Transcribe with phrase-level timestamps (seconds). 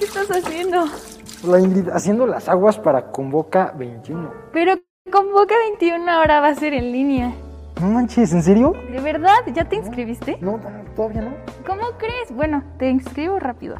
[0.00, 0.86] ¿Qué estás haciendo?
[1.58, 4.32] Ingrid, haciendo las aguas para Convoca 21.
[4.52, 4.74] Pero
[5.12, 7.34] Convoca 21 ahora va a ser en línea.
[7.80, 8.74] No manches, ¿en serio?
[8.90, 9.36] ¿De verdad?
[9.54, 10.38] ¿Ya te inscribiste?
[10.40, 10.58] No,
[10.96, 11.32] todavía no.
[11.66, 12.34] ¿Cómo crees?
[12.34, 13.76] Bueno, te inscribo rápido.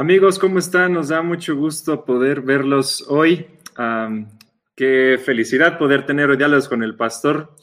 [0.00, 0.94] Amigos, ¿cómo están?
[0.94, 3.44] Nos da mucho gusto poder verlos hoy.
[4.74, 7.54] qué felicidad poder tener diálogos con el pastor.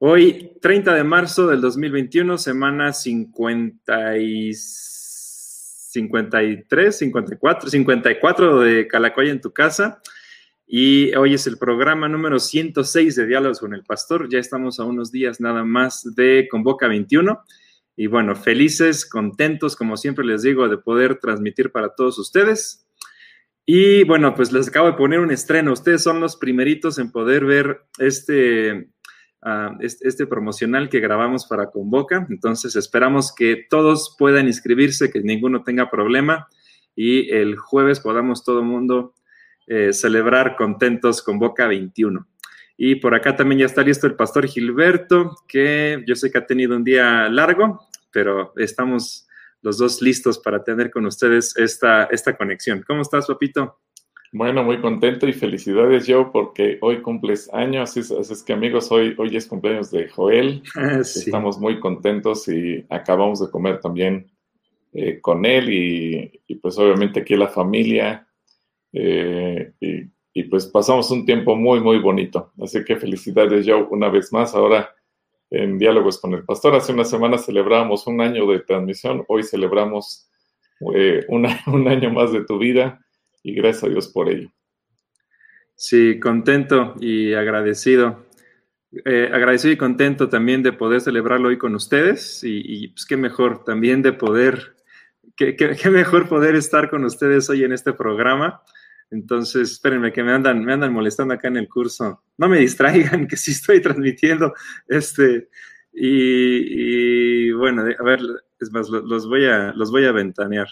[0.00, 9.40] Hoy, 30 de marzo del 2021, semana 50 y 53, 54, 54 de Calacoya en
[9.40, 10.02] tu casa.
[10.66, 14.28] Y hoy es el programa número 106 de Diálogos con el Pastor.
[14.28, 17.40] Ya estamos a unos días nada más de Convoca 21.
[17.96, 22.88] Y bueno, felices, contentos, como siempre les digo, de poder transmitir para todos ustedes.
[23.66, 25.72] Y bueno, pues les acabo de poner un estreno.
[25.72, 28.90] Ustedes son los primeritos en poder ver este,
[29.42, 32.26] uh, este, promocional que grabamos para Convoca.
[32.28, 36.48] Entonces esperamos que todos puedan inscribirse, que ninguno tenga problema
[36.94, 39.14] y el jueves podamos todo el mundo
[39.66, 42.26] eh, celebrar contentos Convoca 21.
[42.76, 46.46] Y por acá también ya está listo el pastor Gilberto, que yo sé que ha
[46.46, 47.80] tenido un día largo,
[48.10, 49.28] pero estamos
[49.62, 52.84] los dos listos para tener con ustedes esta, esta conexión.
[52.86, 53.78] ¿Cómo estás, papito?
[54.36, 59.14] Bueno, muy contento y felicidades yo porque hoy cumples años, así, es que amigos, hoy,
[59.16, 60.60] hoy es cumpleaños de Joel.
[61.00, 64.26] Estamos muy contentos y acabamos de comer también
[64.92, 68.26] eh, con él y, pues obviamente aquí la familia.
[68.92, 70.02] Eh, y
[70.34, 72.52] y pues pasamos un tiempo muy, muy bonito.
[72.60, 74.54] Así que felicidades, yo una vez más.
[74.54, 74.94] Ahora
[75.54, 76.74] en Diálogos con el Pastor.
[76.74, 80.28] Hace una semana celebramos un año de transmisión, hoy celebramos
[80.94, 83.00] eh, un año más de tu vida
[83.42, 84.50] y gracias a Dios por ello.
[85.76, 88.24] Sí, contento y agradecido.
[89.04, 93.64] Eh, agradecido y contento también de poder celebrarlo hoy con ustedes y, pues qué mejor
[93.64, 94.76] también de poder,
[95.36, 98.62] qué, qué mejor poder estar con ustedes hoy en este programa.
[99.14, 102.24] Entonces, espérenme que me andan, me andan molestando acá en el curso.
[102.36, 104.52] No me distraigan, que sí estoy transmitiendo.
[104.88, 105.48] Este,
[105.92, 108.20] y, bueno, a ver,
[108.58, 110.66] es más, los voy a, los voy a ventanear.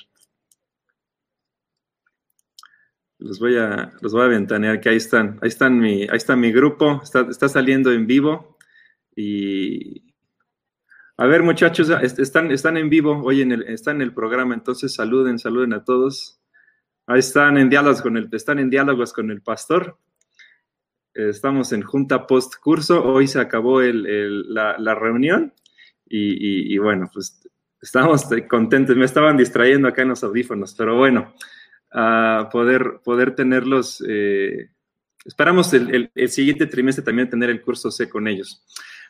[3.19, 6.35] Los voy a, los voy a ventanear, que ahí están, ahí están mi, ahí está
[6.35, 8.59] mi grupo, está, está saliendo en vivo.
[9.15, 10.13] Y
[11.17, 14.95] a ver, muchachos, están, están en vivo hoy en el, están en el programa, entonces
[14.95, 16.42] saluden, saluden a todos.
[17.13, 19.99] Ahí están en diálogos con el, están en diálogos con el pastor.
[21.13, 23.05] Estamos en junta post curso.
[23.05, 25.53] Hoy se acabó la, reunión
[26.07, 27.47] y, bueno, pues
[27.83, 28.97] estamos contentos.
[28.97, 31.35] Me estaban distrayendo acá en los audífonos, pero bueno,
[32.51, 34.03] poder, poder tenerlos.
[34.09, 34.71] Eh,
[35.23, 38.65] esperamos el, el, siguiente trimestre también tener el curso C con ellos.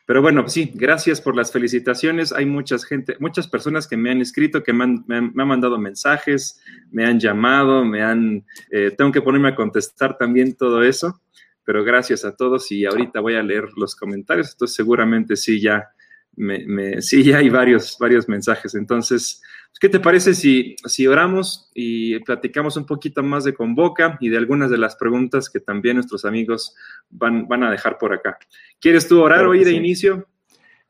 [0.04, 2.32] Pero bueno, sí, gracias por las felicitaciones.
[2.32, 6.60] Hay muchas gente, muchas personas que me han escrito, que me han, mandado mensajes,
[6.90, 11.20] me han llamado, me han, eh, tengo que ponerme a contestar también todo eso.
[11.64, 15.88] pero gracias a todos y ahorita voy a leer los comentarios, entonces seguramente sí ya,
[16.34, 18.74] me, sí ya hay varios, varios mensajes.
[18.74, 19.40] Entonces,
[19.80, 24.36] ¿qué te parece si, si oramos y platicamos un poquito más de Convoca y de
[24.36, 26.74] algunas de las preguntas que también nuestros amigos
[27.10, 28.38] van, van a dejar por acá?
[28.80, 30.28] ¿Quieres tú orar hoy de inicio?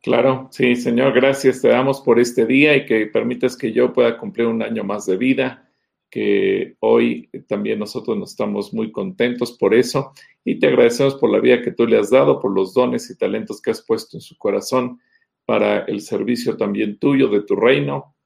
[0.02, 4.18] Claro, sí, Señor, gracias te damos por este día y que permitas que yo pueda
[4.18, 5.70] cumplir un año más de vida,
[6.10, 10.12] que hoy también nosotros nos estamos muy contentos por eso
[10.44, 13.16] y te agradecemos por la vida que tú le has dado, por los dones y
[13.16, 15.00] talentos que has puesto en su corazón
[15.44, 18.16] para el servicio también tuyo de tu reino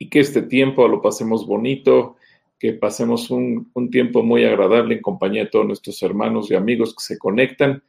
[0.00, 2.16] y que este tiempo lo pasemos bonito,
[2.58, 6.94] que pasemos un, un tiempo muy agradable en compañía de todos nuestros hermanos y amigos
[6.94, 7.82] que se conectan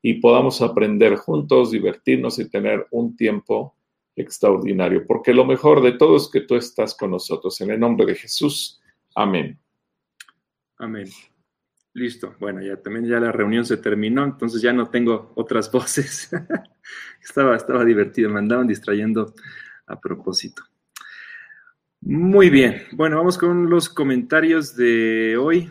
[0.00, 3.74] y podamos aprender juntos, divertirnos y tener un tiempo
[4.14, 7.60] extraordinario, porque lo mejor de todo es que tú estás con nosotros.
[7.60, 8.80] En el nombre de Jesús.
[9.16, 9.58] Amén.
[10.78, 11.08] Amén.
[11.94, 12.36] Listo.
[12.38, 16.30] Bueno, ya también ya la reunión se terminó, entonces ya no tengo otras voces.
[17.20, 19.34] estaba, estaba divertido, me andaban distrayendo
[19.88, 20.62] a propósito.
[22.08, 22.82] Muy bien.
[22.92, 25.68] Bueno, vamos con los comentarios de hoy.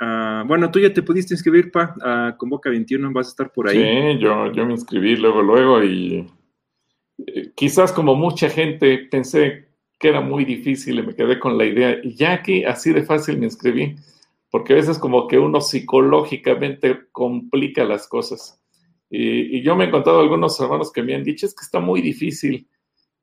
[0.00, 3.68] Ah, bueno, tú ya te pudiste inscribir, Pa, a Convoca 21, vas a estar por
[3.68, 3.76] ahí.
[3.76, 6.26] Sí, yo, yo me inscribí luego, luego y
[7.26, 9.68] eh, quizás como mucha gente pensé
[9.98, 13.02] que era muy difícil y me quedé con la idea, y ya que así de
[13.02, 13.96] fácil me inscribí,
[14.50, 18.62] porque a veces como que uno psicológicamente complica las cosas.
[19.10, 22.00] Y yo me he encontrado algunos hermanos que me han dicho, es que está muy
[22.00, 22.66] difícil.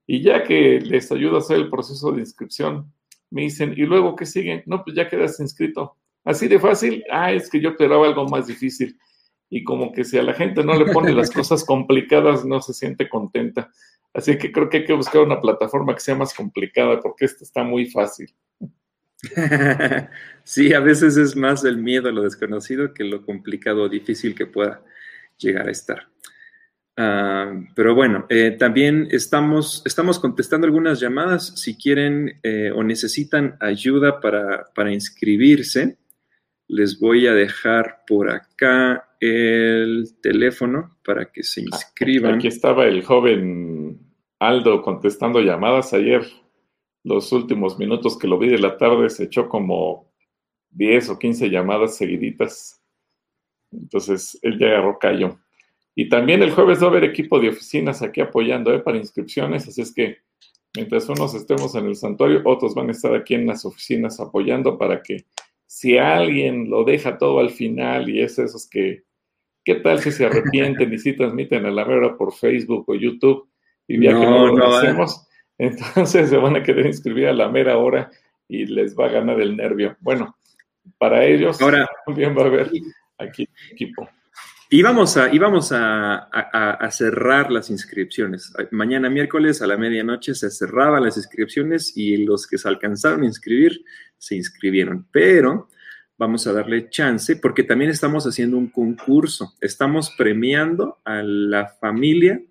[0.06, 2.92] Y ya que les ayuda a hacer el proceso de inscripción,
[3.30, 4.64] me dicen, ¿y luego qué siguen?
[4.66, 5.98] No, pues ya quedas inscrito.
[6.24, 8.98] Así de fácil, ah, es que yo esperaba algo más difícil.
[9.50, 12.74] Y como que si a la gente no le pone las cosas complicadas, no se
[12.74, 13.72] siente contenta.
[14.14, 17.44] Así que creo que hay que buscar una plataforma que sea más complicada, porque esta
[17.44, 18.34] está muy fácil.
[20.46, 24.36] Sí, a veces es más el miedo a lo desconocido que lo complicado o difícil
[24.36, 24.84] que pueda
[25.38, 26.10] llegar a estar.
[26.96, 31.60] Ah, pero bueno, eh, también estamos, estamos contestando algunas llamadas.
[31.60, 35.98] Si quieren eh, o necesitan ayuda para, para inscribirse,
[36.68, 42.36] les voy a dejar por acá el teléfono para que se inscriban.
[42.36, 44.00] Aquí estaba el joven
[44.40, 46.26] Aldo contestando llamadas ayer.
[47.04, 50.14] Los últimos minutos que lo vi de la tarde se echó como
[50.72, 52.82] 10 o 15 llamadas seguiditas.
[53.72, 55.40] Entonces él ya agarró callo.
[55.96, 58.80] Y también el jueves va a haber equipo de oficinas aquí apoyando ¿eh?
[58.80, 59.68] para inscripciones.
[59.68, 60.18] Así es que
[60.76, 64.78] mientras unos estemos en el santuario, otros van a estar aquí en las oficinas apoyando
[64.78, 65.26] para que
[65.68, 69.04] si alguien lo deja todo al final y es esos que,
[69.64, 73.48] ¿qué tal si se arrepienten y si transmiten a la mera por Facebook o YouTube
[73.88, 75.28] y ya que no lo hacemos?
[75.58, 78.12] Entonces se van a querer inscribir a la mera hora
[78.48, 79.96] y les va a ganar el nervio.
[80.00, 80.36] Bueno,
[80.98, 82.72] para ellos Ahora, también va a haber
[83.18, 84.08] aquí equipo.
[84.76, 88.52] Íbamos a, íbamos a, a, cerrar las inscripciones.
[88.72, 93.28] Mañana miércoles a la medianoche se cerraban las inscripciones y los que se alcanzaron a
[93.28, 93.86] inscribir
[94.18, 95.06] se inscribieron.
[95.12, 95.70] Pero
[96.18, 99.54] vamos a darle chance porque también estamos haciendo un concurso.
[99.62, 102.42] Estamos premiando a la familia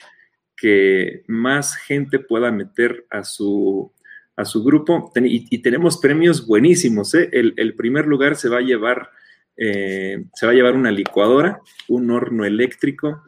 [0.57, 3.93] que más gente pueda meter a su,
[4.37, 7.15] a su grupo y, tenemos premios buenísimos.
[7.15, 7.29] ¿eh?
[7.33, 9.11] El primer lugar se va a llevar
[9.57, 13.23] eh, se va a llevar una licuadora, un horno eléctrico,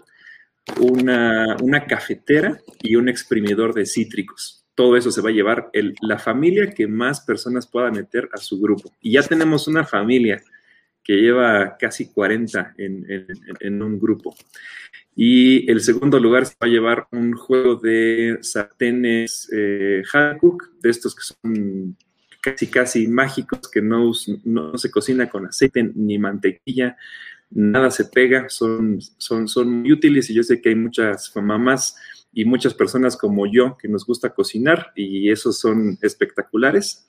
[0.81, 4.65] una, cafetera y un exprimidor de cítricos.
[4.75, 8.61] Todo eso se va a llevar la familia que más personas pueda meter a su
[8.61, 8.93] grupo.
[9.01, 10.43] Y ya tenemos una familia
[11.03, 14.35] que lleva casi 40 en, un grupo.
[15.15, 20.03] Y el segundo lugar se va a llevar un juego de sartenes eh,
[20.81, 21.97] de estos que son
[22.45, 24.13] casi casi mágicos que no,
[24.45, 26.97] no se cocina con aceite ni mantequilla,
[27.51, 31.97] nada se pega, son, son, son muy útiles y yo sé que hay muchas mamás
[32.35, 37.09] y muchas personas como yo que nos gusta cocinar y esos son espectaculares.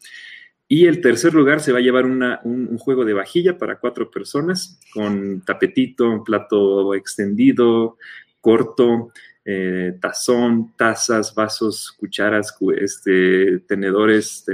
[0.68, 4.80] Y el tercer lugar se va a llevar un, juego de vajilla para cuatro personas
[4.94, 7.98] con tapetito, plato extendido,
[8.39, 9.12] corto,
[9.44, 14.46] eh, tazón, tazas, vasos, cucharas, este, tenedores,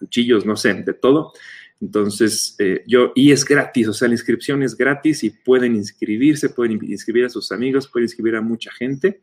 [0.00, 1.32] cuchillos, no sé, de todo.
[1.80, 6.50] Entonces, eh, yo, y es gratis, o sea, la inscripción es gratis y pueden inscribirse,
[6.50, 9.20] pueden inscribir a sus amigos, pueden inscribir a mucha gente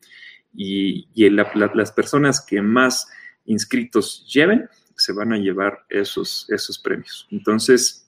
[0.55, 3.07] y, las personas que más
[3.45, 7.27] inscritos lleven se van a llevar esos, esos premios.
[7.29, 8.07] Entonces,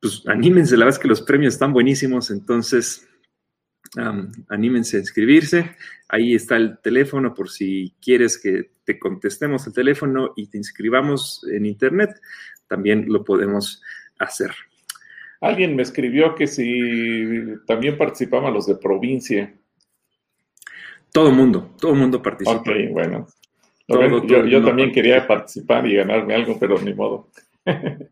[0.00, 3.06] pues anímense, la verdad es que los premios están buenísimos, entonces
[4.48, 5.76] anímense a inscribirse.
[6.08, 11.44] Ahí está el teléfono por si quieres que te contestemos el teléfono y te inscribamos
[11.52, 12.20] en internet,
[12.68, 13.82] también lo podemos
[14.18, 14.52] hacer.
[15.40, 19.54] Alguien me escribió que si también participaban los de provincia.
[21.12, 22.58] Todo mundo, todo mundo participa.
[22.58, 23.26] Ok, bueno.
[23.86, 27.28] yo, también quería participar y ganarme algo, pero ni modo.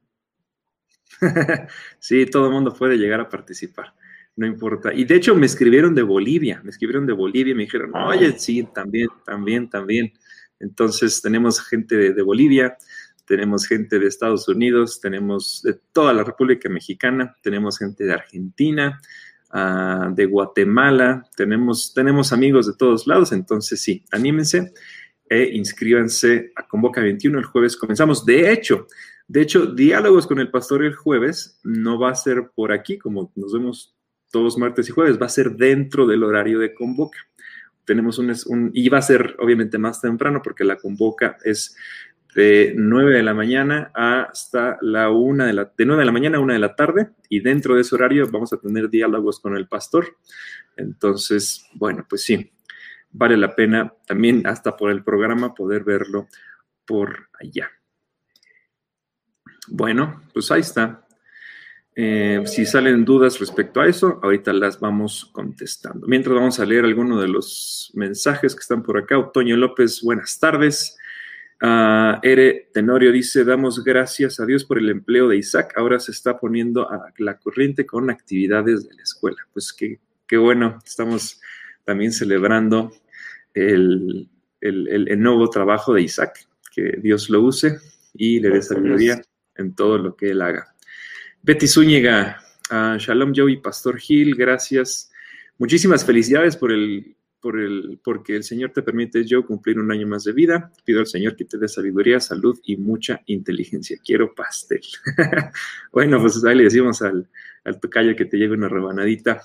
[1.98, 3.94] sí, todo el mundo puede llegar a participar,
[4.36, 4.92] no importa.
[4.92, 8.08] Y de hecho me escribieron de Bolivia, me escribieron de Bolivia y me dijeron, ah.
[8.08, 10.12] oye, sí, también, también, también.
[10.58, 12.76] Entonces tenemos gente de Bolivia,
[13.24, 19.00] tenemos gente de Estados Unidos, tenemos de toda la República Mexicana, tenemos gente de Argentina,
[19.50, 24.72] ah, de Guatemala, tenemos, tenemos amigos de todos lados, entonces sí, anímense
[25.28, 27.76] e inscríbanse a Convoca 21 el jueves.
[27.76, 28.86] Comenzamos, de hecho,
[29.26, 33.32] de hecho, diálogos con el pastor el jueves no va a ser por aquí, como
[33.36, 33.93] nos vemos
[34.34, 37.20] todos martes y jueves, va a ser dentro del horario de Convoca.
[37.84, 41.76] Tenemos un, y va a ser obviamente más temprano porque la Convoca es
[42.34, 46.38] de 9 de la mañana hasta la 1 de la, de 9 de la mañana
[46.38, 49.56] a 1 de la tarde y dentro de ese horario vamos a tener diálogos con
[49.56, 50.16] el pastor.
[50.76, 52.50] Entonces, bueno, pues sí,
[53.12, 56.26] vale la pena también hasta por el programa poder verlo
[56.84, 57.70] por allá.
[59.68, 61.03] Bueno, pues ahí está.
[61.96, 66.06] Eh, si salen dudas respecto a eso, ahorita las vamos contestando.
[66.08, 69.18] Mientras vamos a leer algunos de los mensajes que están por acá.
[69.18, 70.96] Otoño López, buenas tardes.
[71.62, 76.10] Uh, Ere Tenorio dice, damos gracias a Dios por el empleo de Isaac, ahora se
[76.10, 79.38] está poniendo a la corriente con actividades de la escuela.
[79.52, 81.40] Pues qué, qué bueno, estamos
[81.84, 82.92] también celebrando
[83.54, 84.28] el,
[84.60, 87.78] el, nuevo trabajo de Isaac, que Dios lo use
[88.12, 89.22] y le dé sabiduría
[89.56, 90.73] en todo lo que él haga.
[91.46, 95.12] Betty Zúñiga, uh, Shalom Joey, Pastor Gil, gracias.
[95.58, 100.06] Muchísimas felicidades por el por el, porque el Señor te permite yo cumplir un año
[100.06, 100.72] más de vida.
[100.86, 103.98] Pido al Señor que te dé sabiduría, salud y mucha inteligencia.
[104.02, 104.80] Quiero pastel.
[105.92, 107.28] bueno, pues ahí le decimos al,
[107.64, 109.42] al tocayo que te lleve una rebanadita.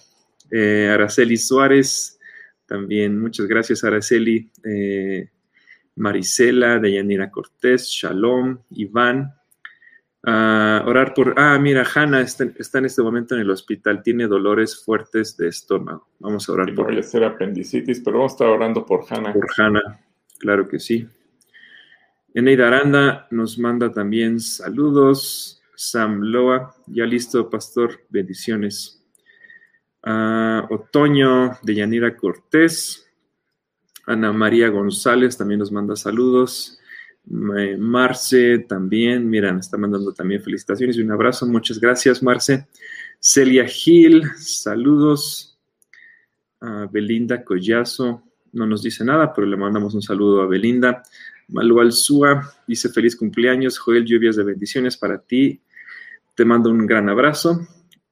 [0.49, 2.17] Eh, Araceli Suárez,
[2.65, 4.49] también muchas gracias Araceli.
[4.63, 5.29] Eh,
[5.97, 9.33] Marisela, Deyanira Cortés, Shalom, Iván,
[10.23, 15.37] orar por, ah, mira, Hanna está, en este momento en el hospital, tiene dolores fuertes
[15.37, 16.07] de estómago.
[16.19, 17.03] Vamos a orar por ella.
[17.03, 19.33] ser apendicitis, pero vamos a estar orando por Hanna.
[19.33, 19.99] Por Hanna,
[20.39, 21.07] claro que sí.
[22.33, 25.61] Eneida Aranda nos manda también saludos.
[25.75, 29.01] Sam Loa, ya listo, pastor, bendiciones.
[30.03, 33.05] Ah, Otoño de Yanira Cortés.
[34.05, 36.78] Ana María González también nos manda saludos.
[37.25, 41.45] Marce también, mira, está mandando también felicitaciones y un abrazo.
[41.45, 42.67] Muchas gracias, Marce.
[43.19, 45.59] Celia Gil, saludos.
[46.91, 51.03] Belinda Collazo, no nos dice nada, pero le mandamos un saludo a Belinda.
[51.49, 53.77] Malu Alzúa dice feliz cumpleaños.
[53.77, 55.61] Joel, lluvias de bendiciones para ti.
[56.35, 57.67] Te mando un gran abrazo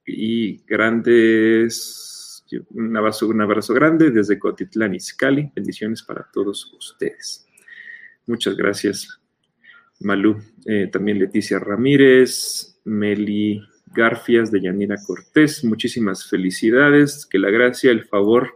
[0.06, 5.52] y grandes, un abrazo, un abrazo grande desde Cotitlán, Izcalli.
[5.56, 7.47] Bendiciones para todos ustedes.
[8.28, 9.20] Muchas gracias,
[10.00, 10.38] Malú.
[10.66, 15.64] Eh, también Leticia Ramírez, Meli Garfias de Yanira Cortés.
[15.64, 17.26] Muchísimas felicidades.
[17.26, 18.56] Que la gracia, el favor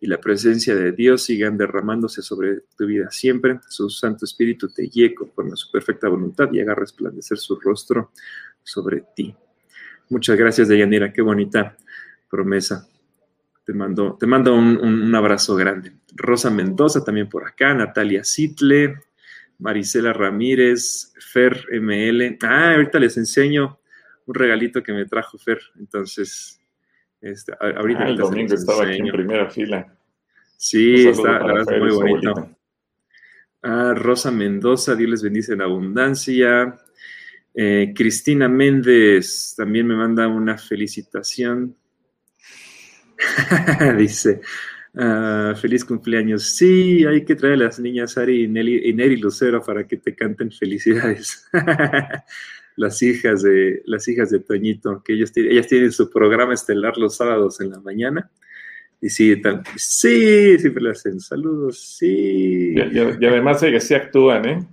[0.00, 3.58] y la presencia de Dios sigan derramándose sobre tu vida siempre.
[3.68, 8.12] Su Santo Espíritu te guíe conforme a su perfecta voluntad y haga resplandecer su rostro
[8.62, 9.34] sobre ti.
[10.10, 11.12] Muchas gracias, Deyanira.
[11.12, 11.76] Qué bonita
[12.30, 12.88] promesa.
[13.64, 15.92] Te mando, te mando un, un, abrazo grande.
[16.14, 19.00] Rosa Mendoza también por acá, Natalia Sitle,
[19.58, 22.38] Marisela Ramírez, Fer ML.
[22.42, 23.80] Ah, ahorita les enseño
[24.26, 25.60] un regalito que me trajo Fer.
[25.78, 26.60] Entonces,
[27.20, 28.04] este, ahorita.
[28.04, 29.94] Ah, el domingo estaba aquí en primera fila.
[30.56, 31.40] Sí, está,
[31.78, 32.56] muy bonito.
[33.62, 36.78] Ah, Rosa Mendoza, Dios les bendice en abundancia.
[37.54, 41.76] Eh, Cristina Méndez también me manda una felicitación.
[43.98, 44.40] Dice,
[44.94, 46.56] Ah, feliz cumpleaños.
[46.56, 49.96] Sí, hay que traer a las niñas Ari y, Nelly, y Neri Lucero para que
[49.96, 51.48] te canten felicidades.
[52.76, 57.16] las hijas de las hijas de Toñito, que ellos, ellas tienen su programa estelar los
[57.16, 58.30] sábados en la mañana.
[59.00, 59.40] Y sí,
[59.76, 62.74] sí, siempre le hacen saludos, sí.
[62.74, 64.68] Y, además ellas sí actúan, ¿eh?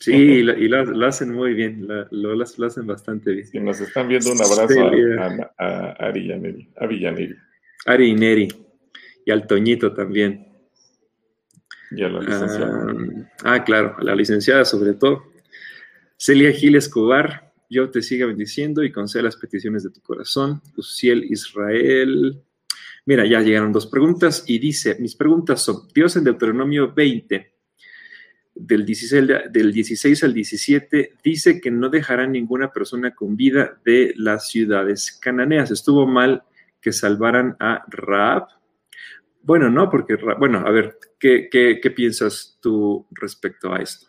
[0.00, 3.46] Sí, y, lo, hacen muy bien, lo, hacen bastante bien.
[3.52, 4.90] Y nos están viendo un abrazo
[5.58, 7.36] a, Ari y a, Neri, a Villaneri.
[7.86, 8.48] Ari y Neri
[9.28, 10.48] y al Toñito también.
[11.90, 12.86] Y a la licenciada.
[13.44, 15.22] Ah, ah, claro, a la licenciada sobre todo.
[16.16, 20.62] Celia Gil Escobar, yo te siga bendiciendo y conceda las peticiones de tu corazón.
[20.78, 22.40] Uciel Israel.
[23.04, 27.52] Mira, ya llegaron dos preguntas y dice, mis preguntas son, Dios en Deuteronomio 20
[28.54, 34.14] del 16, del 16 al 17, dice que no dejará ninguna persona con vida de
[34.16, 35.70] las ciudades cananeas.
[35.70, 36.44] Estuvo mal
[36.80, 38.57] que salvaran a Raab.
[39.48, 44.06] Bueno, no, porque, bueno, a ver, ¿qué, qué, piensas tú respecto a esto?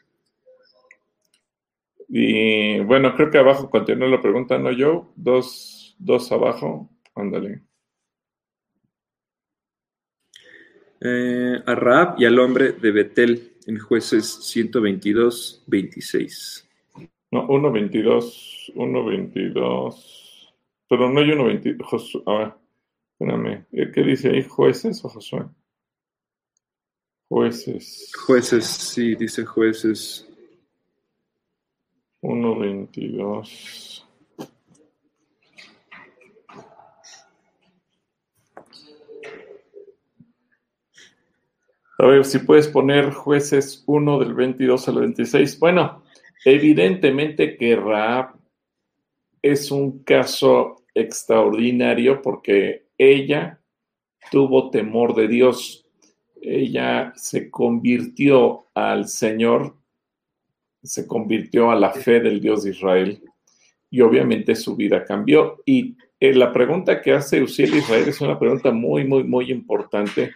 [2.09, 5.13] Y bueno, creo que abajo continúa la pregunta, ¿no, yo?
[5.15, 7.61] Dos, dos abajo, ándale.
[10.99, 16.69] Eh, a Raab y al hombre de Betel en jueces 122, 26.
[17.31, 20.53] No, 1.22, 1.22,
[20.89, 22.53] pero no hay 1.22, a ver,
[23.19, 24.43] espérame, ¿qué dice ahí?
[24.43, 25.45] ¿Jueces o Josué?
[27.27, 28.11] Jueces.
[28.25, 30.25] Jueces, sí, dice jueces.
[32.21, 34.05] 1.22.
[42.01, 45.59] A ver si puedes poner jueces 1 del 22 al 26.
[45.59, 46.03] Bueno,
[46.45, 48.39] evidentemente que Raab
[49.41, 53.59] es un caso extraordinario porque ella
[54.29, 55.87] tuvo temor de Dios.
[56.39, 59.75] Ella se convirtió al Señor,
[60.83, 63.23] se convirtió a la fe del Dios de Israel
[63.89, 65.63] y obviamente su vida cambió.
[65.65, 70.31] Y eh, la pregunta que hace Uziel Israel es una pregunta muy, muy, muy importante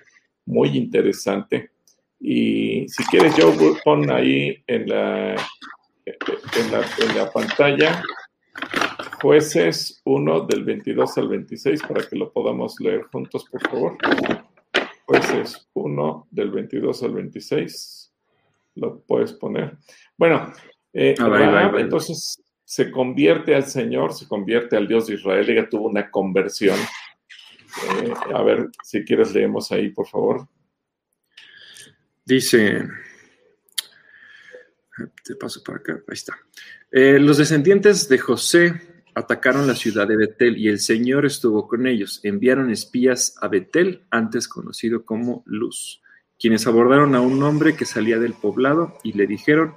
[0.46, 1.72] muy interesante.
[2.20, 3.53] Y si quieres, yo
[3.84, 5.36] pon ahí en la,
[6.05, 8.01] en la, pantalla
[9.23, 13.97] jueces 1 del 22 al 26 para que lo podamos leer juntos, por favor.
[15.05, 18.13] Jueces 1 del 22 al 26.
[18.75, 19.77] Lo puedes poner.
[20.17, 20.51] Bueno,
[20.91, 21.15] eh,
[21.77, 25.49] entonces se convierte al Señor, se convierte al Dios de Israel.
[25.49, 26.77] Ella tuvo una conversión
[28.01, 30.49] eh, a ver, si quieres leemos ahí, por favor.
[32.25, 32.85] Dice,
[35.23, 36.37] te paso para acá, ahí está.
[36.91, 41.88] Eh, los descendientes de José atacaron la ciudad de Betel y el Señor estuvo con
[41.88, 42.20] ellos.
[42.24, 46.02] Enviaron espías a Betel, antes conocido como Luz,
[46.39, 49.73] quienes abordaron a un hombre que salía del poblado y le dijeron,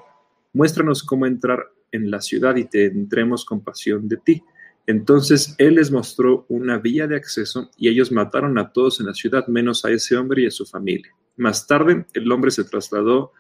[0.53, 4.43] muéstranos cómo entrar en la ciudad y tendremos compasión de ti.
[4.87, 9.15] Entonces él les mostró una vía de acceso y ellos mataron a todos en la
[9.15, 11.13] ciudad, menos a ese hombre y a su familia.
[11.37, 13.33] Más tarde, el hombre se trasladó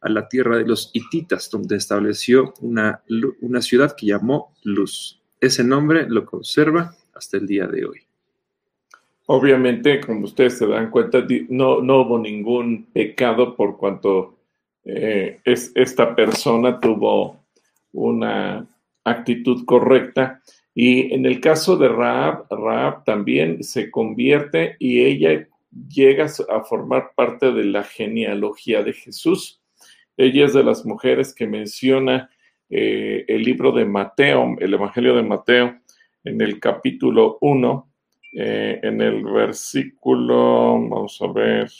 [0.00, 3.02] a la tierra de los hititas, donde estableció una,
[3.40, 5.20] una ciudad que llamó Luz.
[5.40, 8.00] Ese nombre lo conserva hasta el día de hoy.
[9.26, 14.36] Obviamente, como ustedes se dan cuenta, no, no hubo ningún pecado por cuanto
[14.84, 17.40] eh, es, esta persona tuvo
[17.92, 18.66] una
[19.02, 20.42] actitud correcta
[20.74, 25.48] y en el caso de Raab, Raab también se convierte y ella
[25.88, 29.60] llega a formar parte de la genealogía de Jesús.
[30.16, 32.30] Ella es de las mujeres que menciona
[32.68, 35.78] eh, el libro de Mateo, el Evangelio de Mateo,
[36.24, 37.92] en el capítulo 1,
[38.34, 41.70] eh, en el versículo, vamos a ver,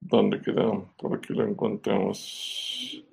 [0.00, 0.94] ¿dónde quedó?
[0.96, 3.04] Por aquí lo encontramos.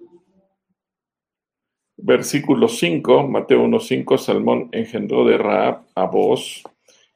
[2.03, 6.63] Versículo 5, Mateo 1.5, Salmón engendró de Raab a Boaz.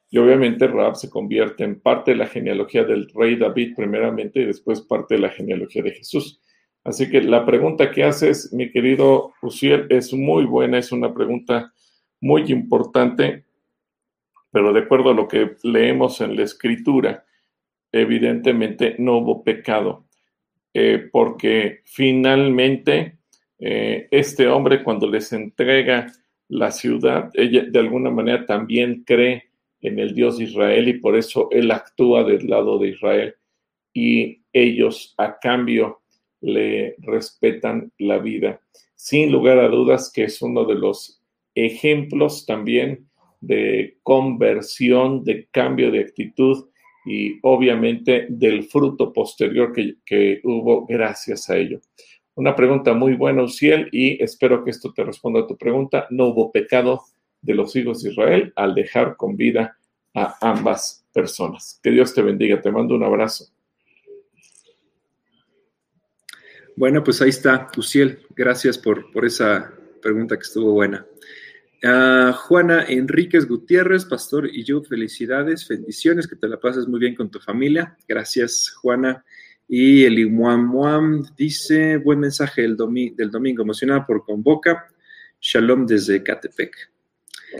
[0.08, 4.46] Y obviamente Raab se convierte en parte de la genealogía del rey David primeramente y
[4.46, 6.40] después parte de la genealogía de Jesús.
[6.84, 11.72] Así que la pregunta que haces, mi querido Uziel, es muy buena, es una pregunta
[12.20, 13.44] muy importante,
[14.52, 17.24] pero de acuerdo a lo que leemos en la escritura,
[17.90, 20.06] evidentemente no hubo pecado,
[20.72, 23.18] eh, porque finalmente
[23.58, 26.06] eh, este hombre cuando les entrega
[26.48, 29.50] la ciudad, ella de alguna manera también cree
[29.86, 33.34] en el Dios de Israel y por eso él actúa del lado de Israel
[33.92, 36.02] y ellos a cambio
[36.40, 38.60] le respetan la vida.
[38.94, 41.22] Sin lugar a dudas que es uno de los
[41.54, 43.08] ejemplos también
[43.40, 46.66] de conversión, de cambio de actitud
[47.04, 51.80] y obviamente del fruto posterior que, que hubo gracias a ello.
[52.34, 56.06] Una pregunta muy buena, Uciel, y espero que esto te responda a tu pregunta.
[56.10, 57.04] No hubo pecado
[57.40, 59.78] de los hijos de Israel al dejar con vida
[60.14, 61.78] a ambas personas.
[61.82, 62.60] Que Dios te bendiga.
[62.60, 63.46] Te mando un abrazo.
[66.76, 68.26] Bueno, pues ahí está, Uciel.
[68.34, 69.72] Gracias por, por esa
[70.02, 71.06] pregunta que estuvo buena.
[71.84, 77.14] Ah, Juana Enríquez Gutiérrez, pastor y yo, felicidades, bendiciones, que te la pases muy bien
[77.14, 77.96] con tu familia.
[78.08, 79.24] Gracias, Juana.
[79.68, 82.76] Y el Imuamuam dice, buen mensaje del,
[83.16, 84.86] del domingo, emocionada por Convoca.
[85.40, 86.95] Shalom desde Catepec.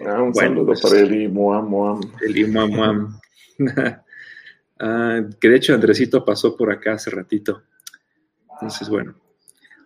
[0.06, 2.00] Ah, un saludo pues, para el Imuamuam.
[2.20, 3.20] El Imuamuam.
[4.78, 7.62] Ah, que de hecho Andresito pasó por acá hace ratito.
[8.52, 9.14] Entonces, bueno,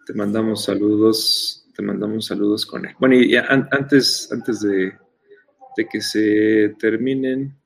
[0.05, 2.97] te mandamos saludos, te mandamos saludos con él.
[2.99, 4.93] Bueno, y antes, antes de,
[5.77, 7.57] de que se terminen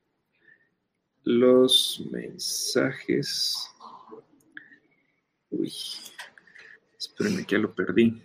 [1.25, 3.57] los mensajes.
[5.51, 5.73] Uy,
[6.99, 8.23] espérenme que ya lo perdí.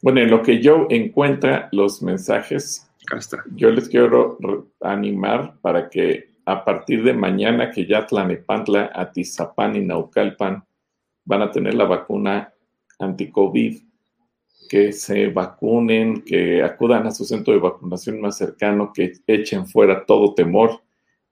[0.00, 2.88] Bueno, en lo que yo encuentra los mensajes,
[3.54, 4.38] yo les quiero
[4.80, 10.64] animar para que a partir de mañana que ya Tlanepantla, Atizapán y Naucalpan
[11.24, 12.52] van a tener la vacuna
[12.98, 13.82] anti-COVID,
[14.68, 20.04] que se vacunen, que acudan a su centro de vacunación más cercano, que echen fuera
[20.04, 20.82] todo temor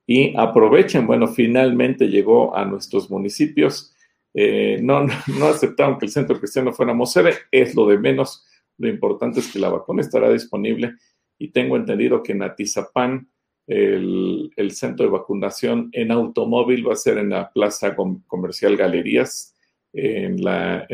[0.07, 1.07] y aprovechen.
[1.07, 3.95] Bueno, finalmente llegó a nuestros municipios.
[4.35, 5.07] Eh, no,
[5.39, 8.45] no, aceptaron que el centro cristiano fuera sede, es lo de menos.
[8.79, 10.95] Lo importante es que la vacuna estará disponible
[11.39, 13.29] y tengo entendido que en Atizapán
[13.67, 19.55] el, centro de vacunación en automóvil va a ser en la Plaza Comercial Galerías,
[19.93, 20.37] en,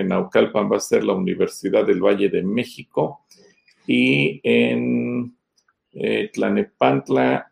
[0.09, 3.24] Naucalpan va a ser la Universidad del Valle de México
[3.87, 5.35] y en
[5.92, 7.50] eh, Tlanepantla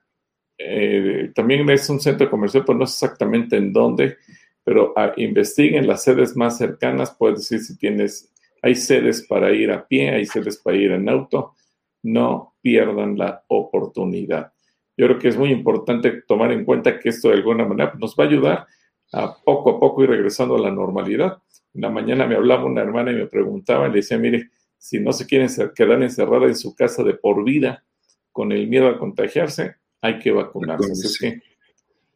[0.58, 4.16] eh, también es un centro comercial, pero no sé exactamente en dónde,
[4.64, 9.70] pero ah, investiguen las sedes más cercanas, puedes decir si tienes, hay sedes para ir
[9.70, 11.54] a pie, hay sedes para ir en auto,
[12.02, 14.52] no pierdan la oportunidad.
[14.96, 18.16] Yo creo que es muy importante tomar en cuenta que esto de alguna manera nos
[18.16, 18.66] va a ayudar
[19.12, 21.38] a poco a poco ir regresando a la normalidad.
[21.74, 25.00] En la mañana me hablaba una hermana y me preguntaba, y le decía, mire, si
[25.00, 27.84] no se quieren quedar encerrada en su casa de por vida
[28.32, 30.92] con el miedo a contagiarse, hay que vacunarse.
[30.92, 31.42] Así que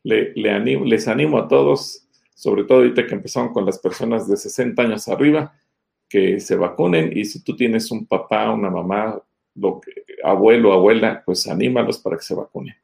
[0.05, 4.37] le, animo, les animo a todos, sobre todo ahorita que empezaron con las personas de
[4.37, 5.55] 60 años arriba,
[6.09, 9.21] que se vacunen y si tú tienes un papá, una mamá,
[9.55, 9.93] lo que,
[10.25, 12.75] abuelo, abuela, pues anímalos para que se vacunen.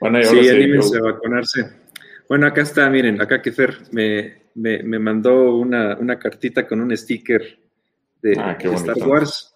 [0.00, 1.86] Bueno, sí, anímense a vacunarse.
[2.28, 6.96] Bueno, acá está, miren, acá que Fer me, me, mandó una, una, cartita con un
[6.96, 7.58] sticker
[8.20, 9.54] de, ah, Star Wars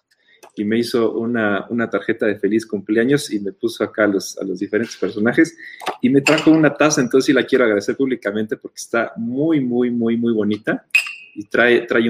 [0.55, 4.37] y me hizo una, una, tarjeta de feliz cumpleaños y me puso acá a los,
[4.37, 5.57] a los diferentes personajes
[6.01, 9.91] y me trajo una taza, entonces sí la quiero agradecer públicamente porque está muy, muy,
[9.91, 10.85] muy, muy bonita
[11.35, 12.09] y trae, trae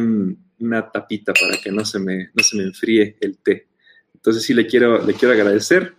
[0.59, 3.67] una tapita para que no se, me, no se me enfríe el té.
[4.13, 5.95] Entonces sí le quiero, le quiero agradecer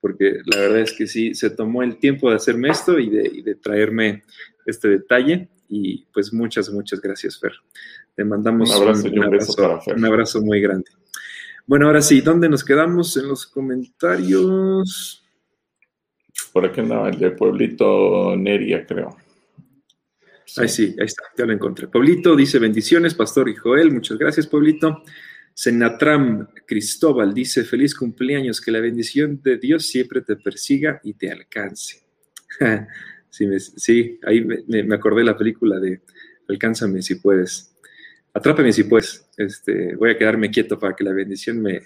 [0.00, 3.30] porque la verdad es que sí, se tomó el tiempo de hacerme esto y de,
[3.32, 4.22] y de traerme
[4.64, 7.52] este detalle y pues muchas, muchas gracias, Fer.
[8.14, 10.90] Te mandamos un abrazo, un, abrazo, un abrazo muy grande.
[11.66, 13.16] Bueno, ahora sí, ¿dónde nos quedamos?
[13.16, 15.24] En los comentarios.
[16.52, 19.16] Por aquí andaba el de Pueblito Neria, creo.
[20.56, 21.88] Ahí sí, ahí está, ya lo encontré.
[21.88, 25.02] Pueblito dice bendiciones, Pastor y Joel, muchas gracias, Pueblito.
[25.52, 31.30] Senatram Cristóbal dice feliz cumpleaños, que la bendición de Dios siempre te persiga y te
[31.30, 32.02] alcance.
[33.30, 36.00] sí, ahí me, me acordé la película de
[36.48, 37.74] Alcánzame si puedes
[38.38, 39.28] atrápame si puedes.
[39.36, 41.82] Este, voy a quedarme quieto para que la bendición me,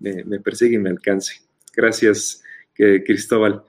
[0.00, 1.42] me, persiga y me alcance.
[1.74, 2.42] Gracias,
[2.74, 3.64] Cristóbal.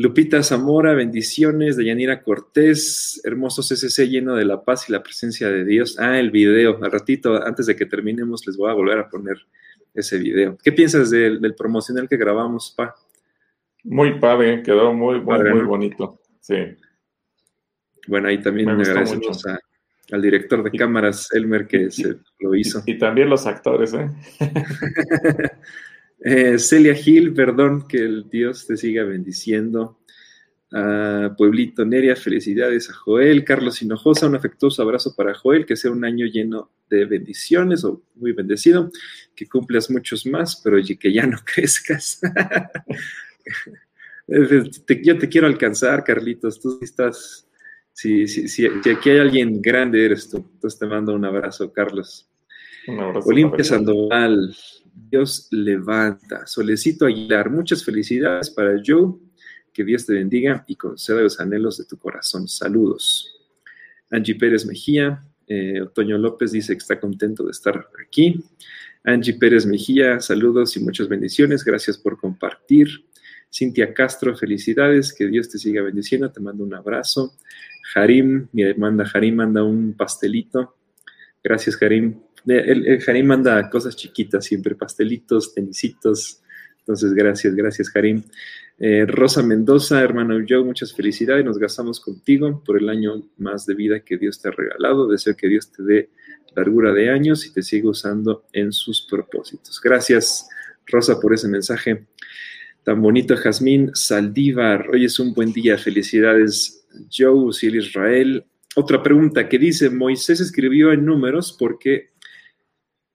[0.00, 1.76] Lupita Zamora, bendiciones.
[1.76, 5.98] de Yanira Cortés, hermoso CCC lleno de la paz y la presencia de Dios.
[5.98, 6.82] Ah, el video.
[6.82, 9.36] Al ratito, antes de que terminemos, les voy a volver a poner
[9.92, 10.56] ese video.
[10.64, 12.94] ¿Qué piensas del, promocional que grabamos, Pa?
[13.84, 16.18] Muy padre, quedó muy, muy, bonito.
[16.40, 16.56] Sí.
[18.06, 19.58] Bueno, ahí también me agradecemos a,
[20.12, 22.82] al director de cámaras, Elmer, que se lo hizo.
[22.86, 24.08] Y, también los actores, ¿eh?
[26.20, 26.58] ¿eh?
[26.58, 29.98] Celia Gil, perdón, que el Dios te siga bendiciendo.
[31.36, 33.44] Pueblito Neria, felicidades a Joel.
[33.44, 38.02] Carlos Hinojosa, un afectuoso abrazo para Joel, que sea un año lleno de bendiciones o
[38.14, 38.90] muy bendecido,
[39.34, 42.20] que cumplas muchos más, pero que ya no crezcas.
[44.28, 47.50] yo te quiero alcanzar, Carlitos, tú estás
[47.92, 50.38] si, si, si, aquí hay alguien grande, eres tú.
[50.38, 52.30] Entonces te mando un abrazo, Carlos.
[52.86, 53.28] Un abrazo.
[53.28, 54.56] Olimpia Sandoval,
[54.94, 56.46] Dios levanta.
[56.46, 59.14] Solecito Aguilar, muchas felicidades para Joe.
[59.72, 62.48] Que Dios te bendiga y conceda los anhelos de tu corazón.
[62.48, 63.36] Saludos.
[64.10, 68.42] Angie Pérez Mejía, eh, Otoño López dice que está contento de estar aquí.
[69.04, 71.64] Angie Pérez Mejía, saludos y muchas bendiciones.
[71.64, 72.88] Gracias por compartir.
[73.52, 75.12] Cintia Castro, felicidades.
[75.12, 76.30] Que Dios te siga bendiciendo.
[76.30, 77.34] Te mando un abrazo.
[77.94, 80.76] Harim, mi hermana Harim manda un pastelito.
[81.42, 82.20] Gracias, Harim.
[82.46, 86.42] El, Harim manda cosas chiquitas siempre, pastelitos, tenisitos.
[86.78, 88.22] Entonces, gracias, gracias, Harim.
[88.78, 91.44] Eh, Rosa Mendoza, hermano Joe, muchas felicidades.
[91.44, 95.08] Nos gastamos contigo por el año más de vida que Dios te ha regalado.
[95.08, 96.10] Deseo que Dios te dé
[96.56, 99.80] largura de años y te siga usando en sus propósitos.
[99.80, 100.48] Gracias,
[100.86, 102.06] Rosa, por ese mensaje
[102.82, 104.88] Tan bonito, Jazmín Saldívar.
[104.90, 105.76] Hoy es un buen día.
[105.76, 108.46] Felicidades, Joe, Ciel Israel.
[108.74, 112.08] Otra pregunta que dice, Moisés escribió en números porque,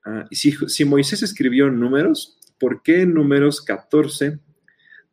[0.05, 4.39] ah, si, si Moisés escribió números, ¿por qué en números 14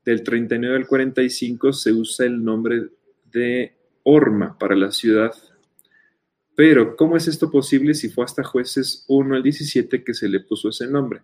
[0.05, 2.88] del 39 al 45 se usa el nombre
[3.33, 5.33] de Orma para la ciudad?
[6.55, 10.40] Pero, ¿cómo es esto posible si fue hasta jueces 1 al 17 que se le
[10.40, 11.22] puso ese nombre?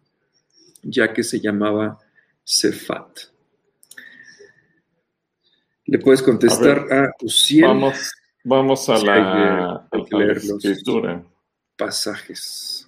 [0.83, 1.99] Ya que se llamaba
[2.45, 3.19] Cefat.
[5.85, 7.67] Le puedes contestar a, Uziel.
[7.67, 8.11] Vamos,
[8.45, 9.89] vamos a la,
[10.35, 11.25] escritura.
[11.77, 12.88] Pasajes.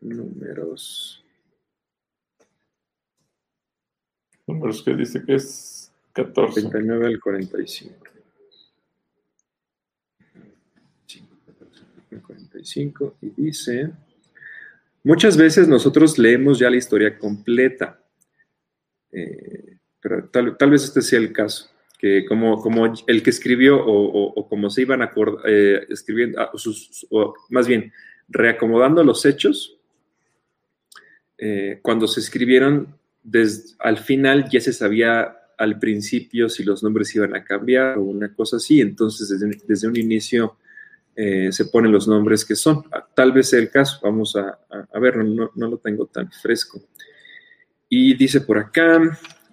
[0.00, 1.24] Números.
[4.46, 6.60] Números que dice que es 14.
[6.70, 8.16] 39 al 45.
[12.20, 13.90] 45 y dice,
[15.02, 18.00] muchas veces nosotros leemos ya la historia completa,
[19.12, 24.48] eh, pero tal, vez este sea el caso, que como, como el que escribió o,
[24.48, 25.08] como se iban
[25.46, 26.52] eh, escribiendo, ah,
[27.10, 27.92] o más bien
[28.28, 29.75] reacomodando los hechos,
[31.38, 32.96] eh, cuando se escribieron,
[33.78, 38.32] al final ya se sabía al principio si los nombres iban a cambiar o una
[38.34, 40.56] cosa así, entonces desde, un inicio
[41.14, 42.84] eh, se ponen los nombres que son.
[42.92, 44.58] Ah, tal vez sea el caso, vamos a,
[44.92, 46.82] a, ver, no, lo tengo tan fresco.
[47.88, 49.00] Y dice por acá,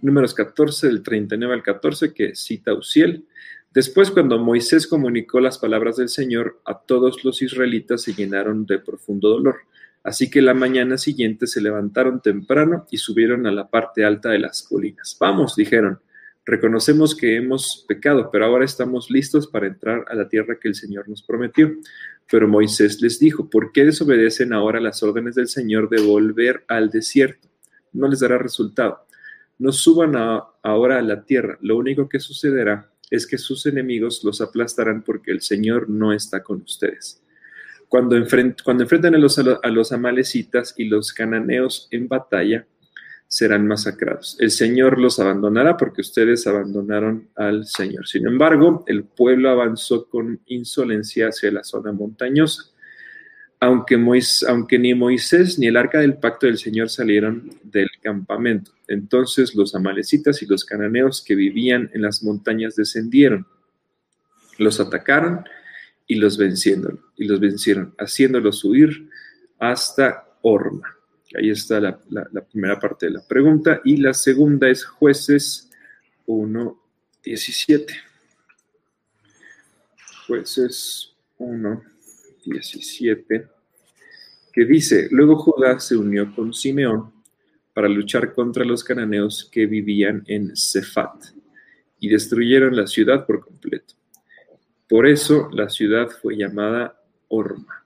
[0.02, 3.26] números 14, del 39 al 14, que cita Uziel.
[3.74, 8.80] Después, cuando Moisés comunicó las palabras del Señor, a todos los israelitas se llenaron de
[8.80, 9.56] profundo dolor.
[10.04, 14.40] Así que la mañana siguiente se levantaron temprano y subieron a la parte alta de
[14.40, 15.16] las colinas.
[15.20, 16.00] Vamos, dijeron,
[16.46, 20.76] Reconocemos que hemos pecado, pero ahora estamos listos para entrar a la tierra que el
[20.76, 21.74] Señor nos prometió.
[22.30, 26.90] Pero Moisés les dijo, ¿por qué desobedecen ahora las órdenes del Señor de volver al
[26.90, 27.48] desierto?
[27.94, 29.06] No les dará resultado.
[29.58, 31.58] No suban ahora a la tierra.
[31.62, 36.44] Lo único que sucederá es que sus enemigos los aplastarán porque el Señor no está
[36.44, 37.23] con ustedes.
[37.94, 38.16] Cuando,
[38.64, 42.66] cuando enfrentan a los, a los amalecitas y los cananeos en batalla,
[43.28, 44.36] serán masacrados.
[44.40, 48.08] El Señor los abandonará porque ustedes abandonaron al Señor.
[48.08, 52.64] Sin embargo, el pueblo avanzó con insolencia hacia la zona montañosa.
[53.60, 53.96] Aunque,
[54.48, 58.72] aunque ni Moisés ni el arca del pacto del Señor salieron del campamento.
[58.88, 63.46] Entonces los amalecitas y los cananeos que vivían en las montañas descendieron,
[64.58, 65.46] los atacaron
[66.08, 69.10] y los y los vencieron, haciéndolos huir
[69.60, 70.98] hasta Orma.
[71.36, 72.00] Ahí está la,
[72.52, 73.82] primera parte de la pregunta.
[73.84, 75.72] Y la segunda es jueces
[76.26, 76.80] 1,
[77.24, 77.94] 17.
[80.28, 81.84] Jueces 1,
[82.46, 83.48] 17,
[84.52, 87.12] que dice, luego Judá se unió con Simeón
[87.74, 91.26] para luchar contra los cananeos que vivían en Cefat
[92.00, 93.96] y destruyeron la ciudad por completo.
[94.94, 97.84] Por eso la ciudad fue llamada Orma.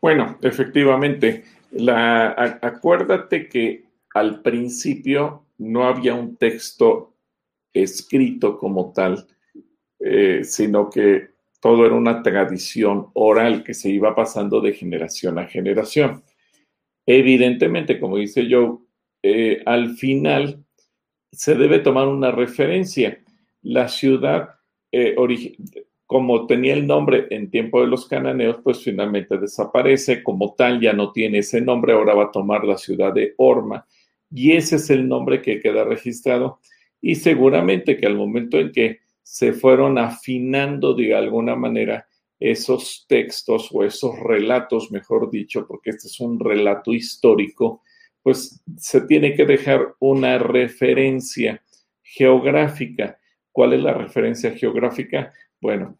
[0.00, 1.42] Bueno, efectivamente,
[2.62, 7.16] acuérdate que al principio no había un texto
[7.72, 9.26] escrito como tal,
[9.98, 15.48] eh, sino que todo era una tradición oral que se iba pasando de generación a
[15.48, 16.22] generación.
[17.04, 18.86] Evidentemente, como dice yo,
[19.20, 20.64] eh, al final
[21.32, 23.18] se debe tomar una referencia.
[23.62, 24.50] La ciudad
[24.92, 25.14] eh,
[26.08, 30.94] como tenía el nombre en tiempo de los cananeos, pues finalmente desaparece, como tal ya
[30.94, 33.86] no tiene ese nombre, ahora va a tomar la ciudad de Orma,
[34.30, 36.60] y ese es el nombre que queda registrado,
[37.02, 42.08] y seguramente que al momento en que se fueron afinando de alguna manera
[42.40, 47.82] esos textos o esos relatos, mejor dicho, porque este es un relato histórico,
[48.22, 51.62] pues se tiene que dejar una referencia
[52.02, 53.18] geográfica.
[53.58, 55.32] ¿Cuál es la referencia geográfica?
[55.60, 55.98] Bueno,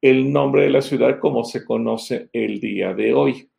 [0.00, 3.50] el nombre de la ciudad como se conoce el día de hoy.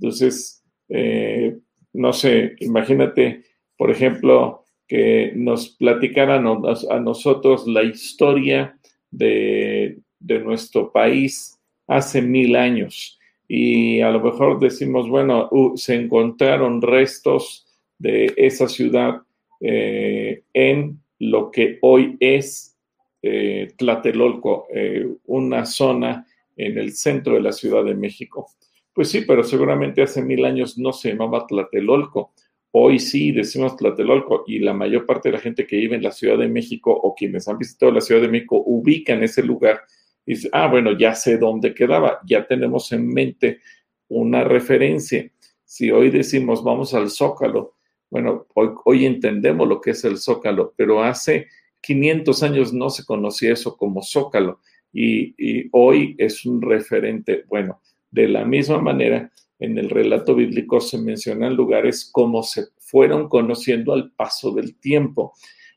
[0.00, 1.54] Entonces, eh,
[1.92, 3.44] no sé, imagínate,
[3.76, 8.78] por ejemplo, que nos platicaran a nosotros la historia
[9.10, 13.18] de, nuestro país hace mil años.
[13.46, 17.66] Y a lo mejor decimos, bueno, se encontraron restos
[17.98, 19.20] de esa ciudad
[19.60, 22.76] eh, en lo que hoy es
[23.22, 26.26] eh, Tlatelolco, eh, una zona
[26.56, 28.50] en el centro de la Ciudad de México.
[28.92, 32.32] Pues sí, pero seguramente hace mil años no se llamaba Tlatelolco.
[32.70, 36.12] Hoy sí decimos Tlatelolco y la mayor parte de la gente que vive en la
[36.12, 39.80] Ciudad de México o quienes han visitado la Ciudad de México ubican ese lugar
[40.24, 43.60] y dicen, ah, bueno, ya sé dónde quedaba, ya tenemos en mente
[44.08, 45.30] una referencia.
[45.64, 47.75] Si hoy decimos vamos al Zócalo,
[48.10, 51.48] bueno, hoy, entendemos lo que es el Zócalo, pero hace
[51.80, 54.60] 500 años no se conocía eso como Zócalo
[54.92, 57.44] y, y hoy es un referente.
[57.48, 63.28] Bueno, de la misma manera, en el relato bíblico se mencionan lugares como se fueron
[63.28, 65.32] conociendo al paso del tiempo.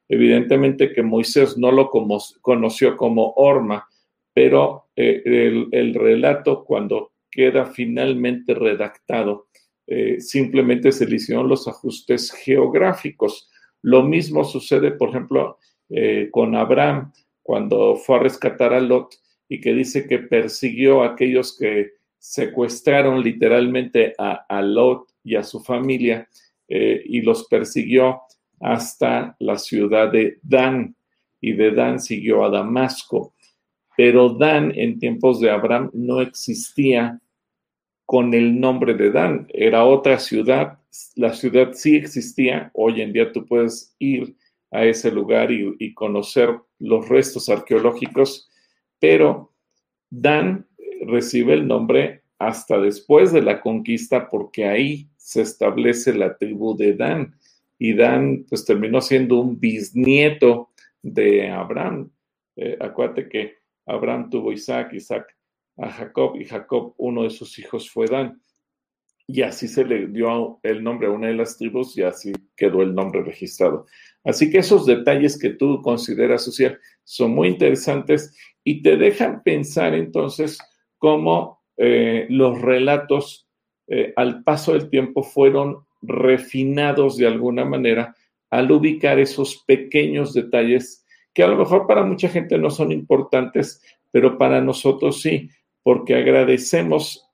[0.08, 1.90] Evidentemente que Moisés no lo
[2.42, 3.88] conoció como Orma,
[4.34, 5.22] pero eh,
[5.72, 9.48] el, relato cuando queda finalmente redactado,
[9.92, 13.50] eh, simplemente se le hicieron los ajustes geográficos.
[13.82, 15.58] Lo mismo sucede, por ejemplo,
[15.90, 19.16] eh, con Abraham, cuando fue a rescatar a Lot
[19.48, 25.60] y que dice que persiguió a aquellos que secuestraron literalmente a, Lot y a su
[25.62, 26.30] familia
[26.68, 28.20] y los persiguió
[28.60, 30.96] hasta la ciudad de Dan
[31.42, 33.34] y de Dan siguió a Damasco.
[33.98, 37.20] Pero Dan en tiempos de Abraham no existía
[38.10, 40.80] con el nombre de Dan, era otra ciudad.
[41.16, 44.36] La ciudad sí existía, hoy en día tú puedes ir
[44.72, 48.50] a ese lugar y, conocer los restos arqueológicos,
[49.00, 49.54] pero
[50.10, 50.66] Dan
[51.06, 56.96] recibe el nombre hasta después de la conquista porque ahí se establece la tribu de
[56.96, 57.36] Dan
[57.78, 60.72] y Dan pues terminó siendo un bisnieto
[61.04, 62.10] de Abraham.
[62.56, 65.28] Eh, acuérdate que Abraham tuvo Isaac, Isaac
[65.82, 68.42] a Jacob y Jacob, uno de sus hijos fue Dan.
[69.28, 72.82] Y así se le dio el nombre a una de las tribus y así quedó
[72.82, 73.86] el nombre registrado.
[74.24, 79.94] Así que esos detalles que tú consideras social son muy interesantes y te dejan pensar
[79.94, 80.58] entonces
[80.98, 83.48] cómo eh, los relatos
[83.88, 88.16] eh, al paso del tiempo fueron refinados de alguna manera
[88.50, 93.82] al ubicar esos pequeños detalles que a lo mejor para mucha gente no son importantes,
[94.12, 95.50] pero para nosotros sí,
[95.84, 97.30] porque agradecemos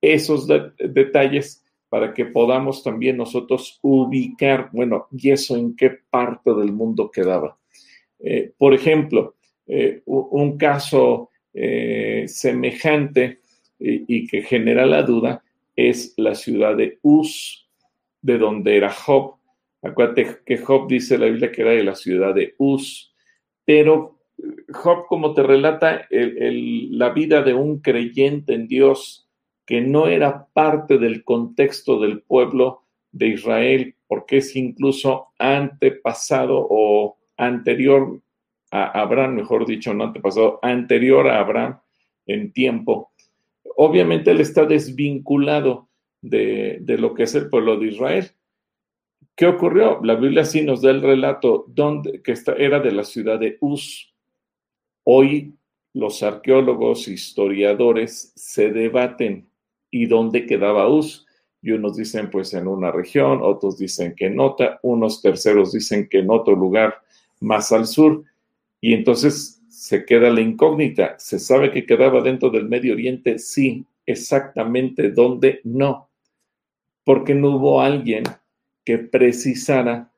[0.00, 0.46] esos
[0.78, 7.10] detalles para que podamos también nosotros ubicar, bueno, y eso en qué parte del mundo
[7.10, 7.58] quedaba.
[8.18, 13.40] Eh, por ejemplo, eh, un caso eh, semejante
[13.78, 15.42] y, y, que genera la duda
[15.76, 17.68] es la ciudad de Uz
[18.20, 19.36] de donde era Job.
[19.82, 23.14] Acuérdate que Job dice la Biblia que era de la ciudad de Uz,
[23.64, 24.17] pero
[24.72, 29.28] Job, como te relata la vida de un creyente en Dios
[29.66, 37.18] que no era parte del contexto del pueblo de Israel, porque es incluso antepasado o
[37.36, 38.20] anterior
[38.70, 41.78] a Abraham, mejor dicho, no antepasado, anterior a Abraham
[42.26, 43.12] en tiempo.
[43.76, 45.88] Obviamente él está desvinculado
[46.20, 48.30] de, lo que es el pueblo de Israel.
[49.34, 50.00] ¿Qué ocurrió?
[50.02, 54.12] La Biblia sí nos da el relato donde, que era de la ciudad de Uz.
[55.10, 55.54] Hoy
[55.94, 59.48] los arqueólogos, historiadores se debaten
[59.90, 61.26] y dónde quedaba Uz.
[61.62, 66.08] Y unos dicen pues en una región, otros dicen que en otra, unos terceros dicen
[66.10, 67.00] que en otro lugar
[67.40, 68.22] más al sur.
[68.82, 71.18] Y entonces se queda la incógnita.
[71.18, 73.38] ¿Se sabe que quedaba dentro del Medio Oriente?
[73.38, 76.08] Sí, exactamente dónde no
[77.08, 78.22] porque no hubo alguien
[78.84, 80.12] que precisara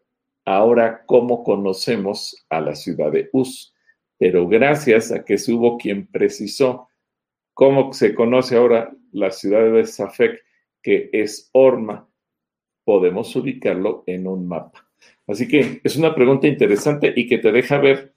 [0.44, 3.72] ahora cómo conocemos a la ciudad de Uz.
[4.20, 6.90] Pero gracias a que hubo quien precisó
[7.54, 10.44] cómo se conoce ahora la ciudad de Safek,
[10.82, 12.06] que es Orma,
[12.84, 14.86] podemos ubicarlo en un mapa.
[15.26, 18.12] Así que es una pregunta interesante y que te deja ver,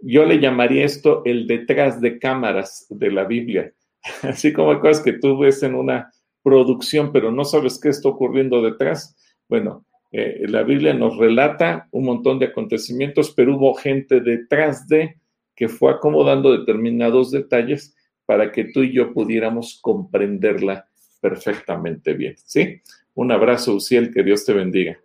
[0.00, 3.74] yo le llamaría esto el detrás de cámaras de la Biblia,
[4.22, 6.10] así como cosas que tú ves en una
[6.42, 9.14] producción, pero no sabes qué está ocurriendo detrás.
[9.50, 15.16] Bueno, eh, la Biblia nos relata un montón de acontecimientos, pero hubo gente detrás de
[15.54, 17.94] que fue acomodando determinados detalles
[18.26, 20.88] para que tú y yo pudiéramos comprenderla
[21.20, 22.34] perfectamente bien.
[22.44, 22.80] ¿Sí?
[23.14, 24.98] Un abrazo, Uciel, que Dios te bendiga.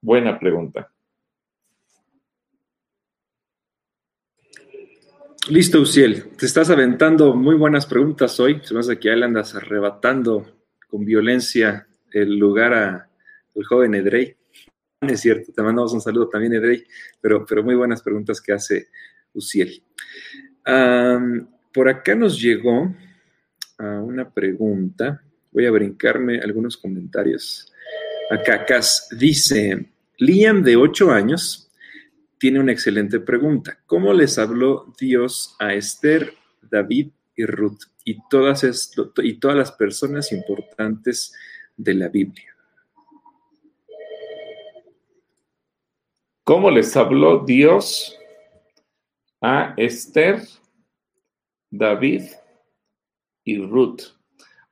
[0.00, 0.92] Buena pregunta.
[5.50, 6.36] Listo, Uciel.
[6.36, 8.60] Te estás aventando muy buenas preguntas hoy.
[8.62, 10.46] Se me hace que ahí andas arrebatando
[10.88, 14.37] con violencia el lugar al joven Edrey.
[15.00, 16.84] Es cierto, te mandamos un saludo también, Edrey,
[17.20, 18.88] pero, pero muy buenas preguntas que hace
[19.32, 19.82] Uciel.
[21.72, 22.94] por acá nos llegó
[23.78, 25.22] una pregunta.
[25.52, 27.72] Voy a brincarme algunos comentarios.
[28.30, 31.70] Acá Cas dice, Liam de 8 años
[32.38, 33.78] tiene una excelente pregunta.
[33.86, 36.34] ¿Cómo les habló Dios a Esther,
[36.70, 37.84] David y Ruth?
[38.08, 38.64] y todas,
[39.22, 41.34] y todas las personas importantes
[41.76, 42.56] de la Biblia.
[46.48, 48.18] ¿Cómo les habló Dios
[49.42, 50.40] a Esther,
[51.70, 52.22] David
[53.44, 54.00] y Ruth?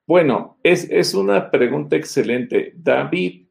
[0.06, 2.72] Bueno, es, una pregunta excelente.
[2.76, 3.48] David,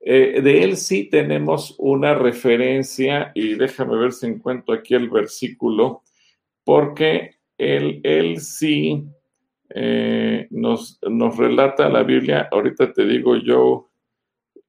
[0.00, 6.02] eh, de él sí tenemos una referencia y déjame ver si encuentro aquí el versículo,
[6.64, 9.04] porque él, él sí
[9.70, 13.88] eh, nos, nos, relata la Biblia, ahorita te digo yo,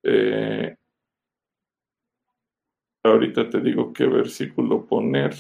[0.04, 0.76] eh,
[3.04, 5.36] ahorita te digo qué versículo poner.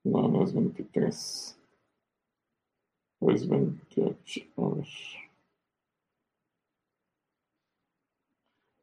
[0.05, 1.59] No, no es 23.
[3.21, 4.41] Es 28.
[4.57, 4.87] A ver.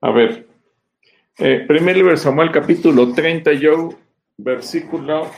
[0.02, 0.48] A ver.
[1.40, 3.90] Eh, primer libro de Samuel capítulo 30, yo,
[4.38, 5.30] versículo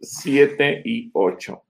[0.00, 1.62] 7 y 8.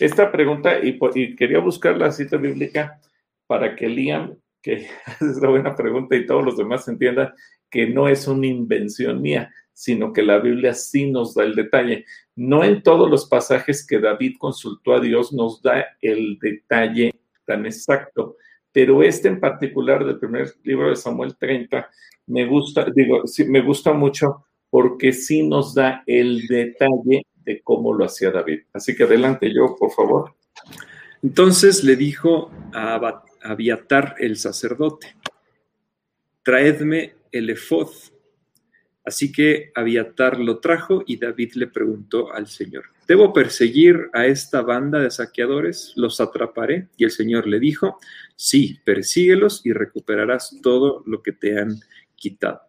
[0.00, 3.00] Esta pregunta, y, y quería buscar la cita bíblica
[3.46, 4.86] para que Liam que
[5.20, 7.32] es la buena pregunta y todos los demás entiendan
[7.70, 12.06] que no es una invención mía, sino que la Biblia sí nos da el detalle.
[12.34, 17.12] No en todos los pasajes que David consultó a Dios nos da el detalle
[17.44, 18.36] tan exacto,
[18.72, 21.88] pero este en particular del primer libro de Samuel 30
[22.26, 27.92] me gusta, digo, sí, me gusta mucho porque sí nos da el detalle de cómo
[27.92, 28.60] lo hacía David.
[28.72, 30.34] Así que adelante yo, por favor.
[31.22, 32.98] Entonces le dijo a
[33.44, 35.14] Abiatar el sacerdote,
[36.42, 37.90] traedme el efod.
[39.04, 44.62] Así que Abiatar lo trajo y David le preguntó al Señor, ¿debo perseguir a esta
[44.62, 45.92] banda de saqueadores?
[45.94, 46.88] ¿Los atraparé?
[46.96, 47.98] Y el Señor le dijo,
[48.34, 51.80] sí, persíguelos y recuperarás todo lo que te han
[52.16, 52.62] quitado.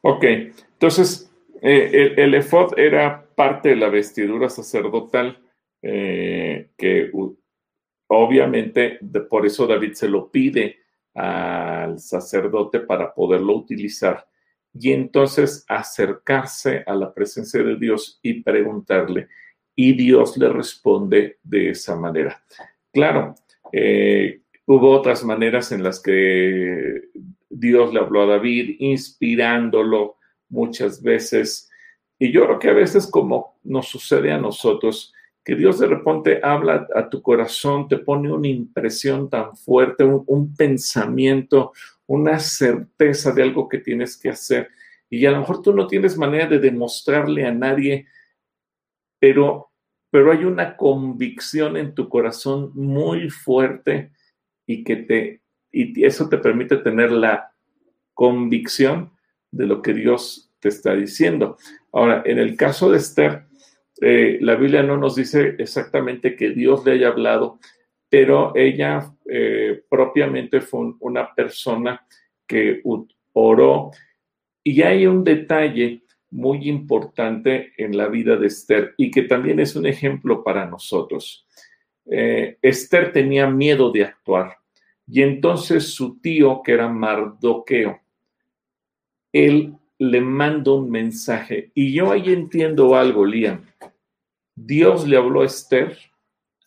[0.00, 1.30] Ok, entonces
[1.62, 5.38] eh, el, el efod era parte de la vestidura sacerdotal
[5.80, 6.31] eh,
[6.82, 7.12] que
[8.08, 8.98] obviamente
[9.30, 10.80] por eso David se lo pide
[11.14, 14.26] al sacerdote para poderlo utilizar
[14.74, 19.28] y entonces acercarse a la presencia de Dios y preguntarle
[19.76, 22.42] y Dios le responde de esa manera.
[22.92, 23.36] Claro,
[23.72, 27.02] eh, hubo otras maneras en las que
[27.48, 30.16] Dios le habló a David, inspirándolo
[30.48, 31.70] muchas veces.
[32.18, 35.14] Y yo creo que a veces como nos sucede a nosotros,
[35.44, 40.54] que Dios de repente habla a tu corazón, te pone una impresión tan fuerte, un,
[40.54, 41.72] pensamiento,
[42.06, 44.70] una certeza de algo que tienes que hacer.
[45.10, 48.06] Y a lo mejor tú no tienes manera de demostrarle a nadie,
[49.18, 49.72] pero,
[50.10, 54.12] pero hay una convicción en tu corazón muy fuerte
[54.64, 57.52] y que te, y eso te permite tener la
[58.14, 59.10] convicción
[59.50, 61.56] de lo que Dios te está diciendo.
[61.92, 63.46] Ahora, en el caso de Esther,
[64.00, 67.58] eh, la Biblia no nos dice exactamente que Dios le haya hablado,
[68.08, 72.06] pero ella eh, propiamente fue una persona
[72.46, 72.82] que
[73.32, 73.90] oró.
[74.64, 79.76] Y hay un detalle muy importante en la vida de Esther y que también es
[79.76, 81.46] un ejemplo para nosotros.
[82.10, 84.56] Eh, Esther tenía miedo de actuar
[85.06, 88.00] y entonces su tío, que era Mardoqueo,
[89.32, 93.64] él le manda un mensaje y yo ahí entiendo algo, Liam.
[94.56, 95.96] Dios le habló a Esther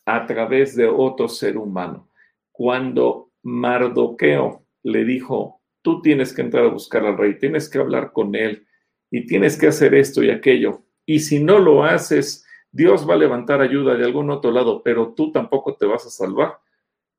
[0.06, 2.08] a través de otro ser humano.
[2.50, 8.12] Cuando Mardoqueo le dijo, tú tienes que entrar a buscar al rey, tienes que hablar
[8.12, 8.66] con él
[9.10, 10.84] y tienes que hacer esto y aquello.
[11.04, 15.12] Y si no lo haces, Dios va a levantar ayuda de algún otro lado, pero
[15.12, 16.58] tú tampoco te vas a salvar.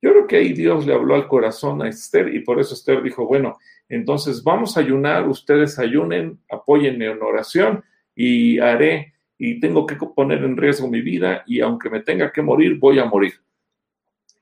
[0.02, 3.02] Yo creo que ahí Dios le habló al corazón a Esther y por eso Esther
[3.02, 3.58] dijo, bueno,
[3.90, 7.84] entonces vamos a ayunar, ustedes ayunen, apóyenme en oración
[8.16, 12.42] y haré y tengo que poner en riesgo mi vida y aunque me tenga que
[12.42, 13.34] morir, voy a morir.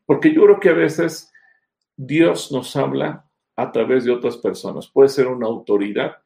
[0.05, 1.31] Porque yo creo que a veces
[1.95, 3.25] Dios nos habla
[3.55, 4.87] a través de otras personas.
[4.87, 6.17] Puede ser una autoridad.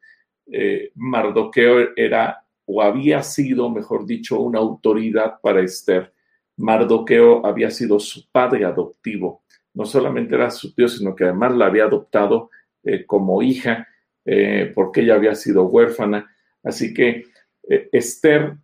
[0.50, 6.12] Eh, Mardoqueo era o había sido, mejor dicho, una autoridad para Esther.
[6.60, 9.42] Mardoqueo había sido su padre adoptivo.
[9.74, 12.50] No solamente era su tío, sino que además la había adoptado
[12.82, 13.88] eh, como hija
[14.24, 16.30] eh, porque ella había sido huérfana.
[16.62, 17.24] Así que
[17.92, 18.56] Esther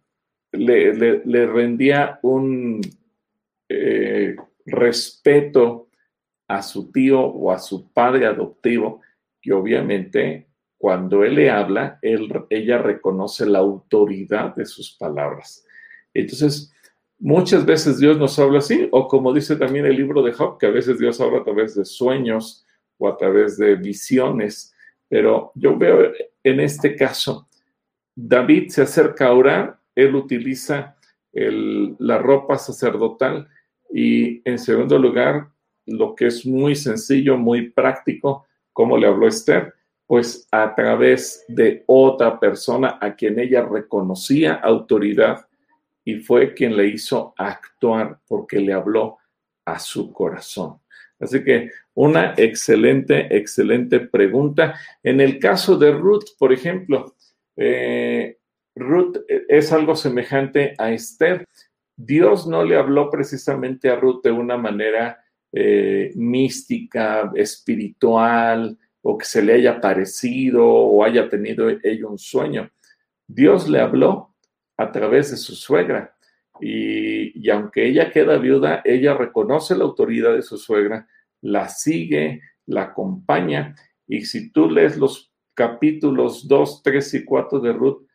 [0.53, 2.81] le, rendía un
[4.67, 5.89] respeto
[6.49, 9.01] a su tío o a su padre adoptivo,
[9.41, 10.47] que obviamente
[10.79, 15.65] cuando él le habla, ella reconoce la autoridad de sus palabras.
[16.13, 16.73] Entonces,
[17.19, 20.67] muchas veces Dios nos habla así, o como dice también el libro de Job, que
[20.67, 22.67] a veces Dios habla a través de sueños
[22.99, 24.75] o a través de visiones,
[25.09, 26.13] pero yo veo
[26.43, 27.49] en este caso,
[28.15, 30.97] David se acerca a orar, él utiliza
[31.33, 33.49] la ropa sacerdotal
[33.93, 35.49] y en segundo lugar,
[35.85, 39.75] lo que es muy sencillo, muy práctico, como le habló Esther,
[40.07, 45.47] pues a través de otra persona a quien ella reconocía autoridad
[46.07, 49.19] y fue quien le hizo actuar porque le habló
[49.65, 50.79] a su corazón.
[51.19, 54.79] Así que una excelente, excelente pregunta.
[55.03, 57.17] En el caso de Ruth, por ejemplo,
[57.57, 58.39] eh,
[58.77, 59.17] Ruth
[59.49, 61.45] es algo semejante a Esther.
[61.97, 65.19] Dios no le habló precisamente a Ruth de una manera
[65.53, 72.71] eh, mística, espiritual, o que se le haya parecido o haya tenido ella un sueño.
[73.27, 74.36] Dios le habló
[74.77, 76.17] a través de su suegra.
[76.61, 81.07] Y, y, aunque ella queda viuda, ella reconoce la autoridad de su suegra,
[81.43, 83.75] la sigue, la acompaña.
[84.07, 88.07] Y si tú lees los capítulos 2, 3 y 4 de Ruth,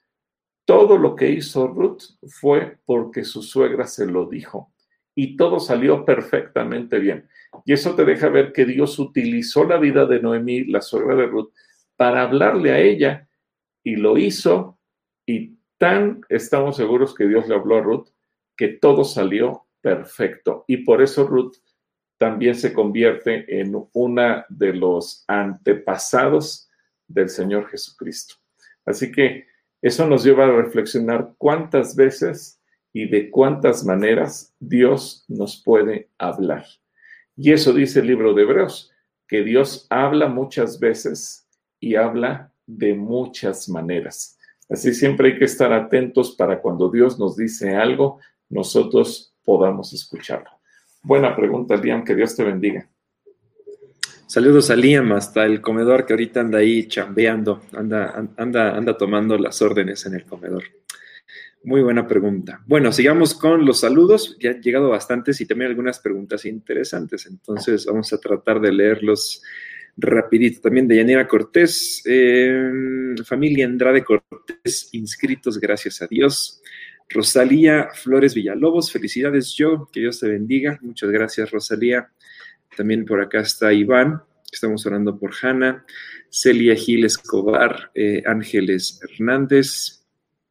[0.66, 4.74] todo lo que hizo Ruth fue porque su suegra se lo dijo.
[5.14, 7.28] Y todo salió perfectamente bien.
[7.66, 11.26] Y eso te deja ver que Dios utilizó la vida de Noemí, la suegra de
[11.26, 11.52] Ruth,
[11.98, 13.28] para hablarle a ella
[13.84, 14.80] y lo hizo
[15.26, 18.10] y tan estamos seguros que Dios le habló a Ruth
[18.56, 20.64] que todo salió perfecto.
[20.68, 21.56] Y por eso Ruth
[22.20, 26.70] también se convierte en una de los antepasados
[27.08, 28.36] del Señor Jesucristo.
[28.86, 29.48] Así que
[29.82, 32.62] eso nos lleva a reflexionar cuántas veces
[32.94, 36.64] y de cuántas maneras Dios nos puede hablar.
[37.36, 38.92] Y eso dice el libro de Hebreos,
[39.28, 44.38] que Dios habla muchas veces y habla de muchas maneras.
[44.72, 48.20] Así siempre hay que estar atentos para cuando Dios nos dice algo,
[48.50, 50.50] nosotros podamos escucharlo.
[51.04, 52.88] Buena pregunta, Liam, que Dios te bendiga.
[54.28, 59.38] Saludos a Liam hasta el comedor que ahorita anda ahí chambeando, anda, anda, anda tomando
[59.38, 60.64] las órdenes en el comedor.
[61.64, 62.64] Muy buena pregunta.
[62.66, 64.38] Bueno, sigamos con los saludos.
[64.40, 67.26] Ya han llegado bastantes y también algunas preguntas interesantes.
[67.26, 69.44] Entonces vamos a tratar de leerlos
[69.98, 70.62] rapidito.
[70.62, 76.62] También de Yanira Cortés, em, familia Andrade Cortés, inscritos, gracias a Dios.
[77.10, 80.80] Rosalía Flores Villalobos, felicidades yo, que Dios te bendiga.
[80.82, 82.10] Muchas gracias, Rosalía.
[82.76, 84.22] También por acá está Iván,
[84.52, 85.86] estamos orando por Hanna,
[86.30, 90.06] Celia Gil Escobar, eh, Ángeles Hernández.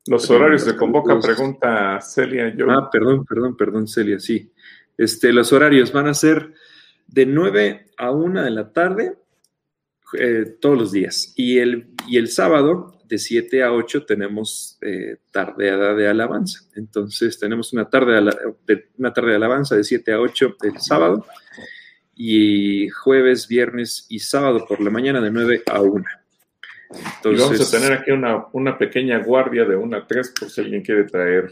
[0.07, 2.55] Los horarios de convoca, pregunta Celia.
[2.55, 2.71] Yo.
[2.71, 4.53] Ah, perdón, perdón, perdón, Celia, sí.
[4.99, 6.53] Este, los horarios van a ser
[7.07, 9.15] de 9 a 1 de la tarde
[10.19, 11.33] eh, todos los días.
[11.37, 16.61] Y el, y el sábado, de 7 a 8, tenemos eh, tardeada de alabanza.
[16.77, 18.33] Entonces, tenemos una tarde,
[18.67, 21.27] de, una tarde de alabanza de 7 a 8 el sábado
[22.15, 26.05] y jueves, viernes y sábado por la mañana de 9 a 1.
[27.17, 30.83] Entonces, vamos a tener aquí una, pequeña guardia de 1 a 3 por si alguien
[30.83, 31.51] quiere traer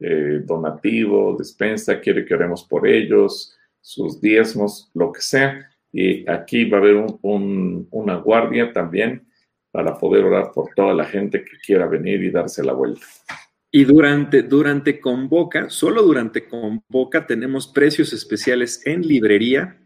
[0.00, 5.67] eh, donativo, despensa, quiere que oremos por ellos, sus diezmos, lo que sea.
[5.92, 9.26] Y aquí va a haber una guardia también
[9.70, 13.06] para poder orar por toda la gente que quiera venir y darse la vuelta.
[13.70, 19.78] Y durante, durante Convoca, solo durante Convoca tenemos precios especiales en librería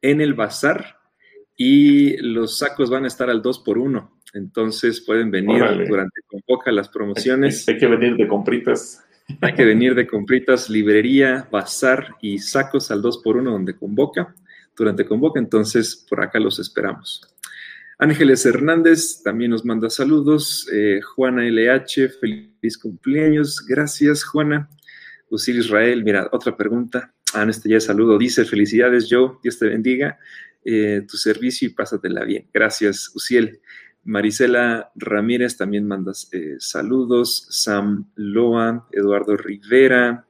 [0.00, 0.96] en el bazar
[1.56, 6.72] y los sacos van a estar al 2 por 1 Entonces pueden venir durante Convoca
[6.72, 7.68] las promociones.
[7.68, 9.04] Hay, que venir de compritas.
[9.42, 14.34] Hay que venir de compritas, librería, bazar y sacos al 2 por 1 donde convoca,
[14.78, 15.40] durante convoca.
[15.40, 17.22] Entonces por acá los esperamos.
[17.98, 20.68] Ángeles Hernández también nos manda saludos.
[20.72, 23.64] Eh, Juana LH, feliz cumpleaños.
[23.66, 24.70] Gracias, Juana.
[25.30, 27.12] Usil Israel, mira, otra pregunta.
[27.34, 28.16] Ah, este ya saludo.
[28.16, 30.18] Dice, felicidades, yo, Dios te bendiga
[30.64, 32.46] eh, tu servicio y pásatela bien.
[32.54, 33.60] Gracias, Uciel.
[34.04, 37.48] Marisela Ramírez también manda eh, saludos.
[37.50, 40.27] Sam Loa, Eduardo Rivera,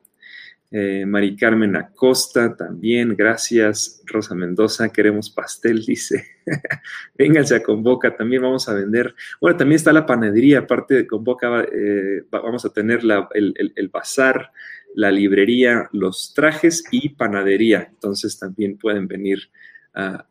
[0.70, 4.02] Eh, Mari Carmen Acosta también, gracias.
[4.04, 6.26] Rosa Mendoza, queremos pastel, dice.
[7.16, 9.14] Vénganse a Convoca, también vamos a vender.
[9.40, 13.00] Bueno, también está la panadería, aparte de Convoca, eh, vamos a tener
[13.32, 14.52] el, bazar,
[14.94, 17.88] la librería, los trajes y panadería.
[17.90, 19.50] Entonces también pueden venir
[19.94, 20.26] a,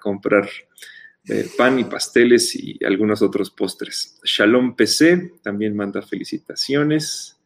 [0.00, 0.48] comprar
[1.28, 4.20] eh, pan y pasteles y algunos otros postres.
[4.24, 7.38] Shalom PC también manda felicitaciones.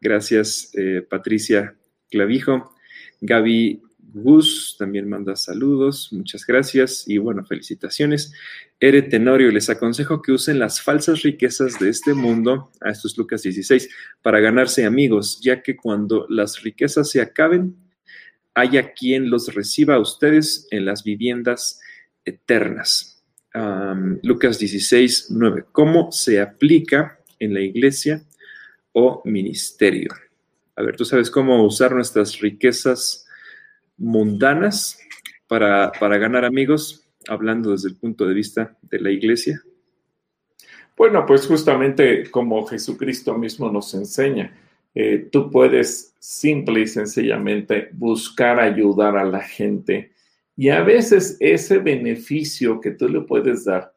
[0.00, 1.76] Gracias, eh, Patricia
[2.10, 2.74] Clavijo.
[3.20, 3.82] Gaby
[4.14, 8.32] Gus también manda saludos, muchas gracias y bueno, felicitaciones.
[8.78, 13.18] Ere Tenorio, les aconsejo que usen las falsas riquezas de este mundo, a estos es
[13.18, 13.88] Lucas 16,
[14.22, 17.76] para ganarse amigos, ya que cuando las riquezas se acaben,
[18.54, 21.80] haya quien los reciba a ustedes en las viviendas
[22.24, 23.22] eternas.
[24.22, 25.64] Lucas 16, 9.
[25.72, 28.24] ¿Cómo se aplica en la iglesia
[28.94, 30.10] o ministerio.
[30.76, 33.26] A ver, ¿tú sabes cómo usar nuestras riquezas
[33.96, 34.98] mundanas
[35.46, 39.60] para, ganar amigos, hablando desde el punto de vista de la iglesia?
[40.96, 44.56] Bueno, pues justamente como Jesucristo mismo nos enseña,
[44.94, 50.12] eh, tú puedes simple y sencillamente buscar ayudar a la gente
[50.56, 53.93] y a veces ese beneficio que tú le puedes dar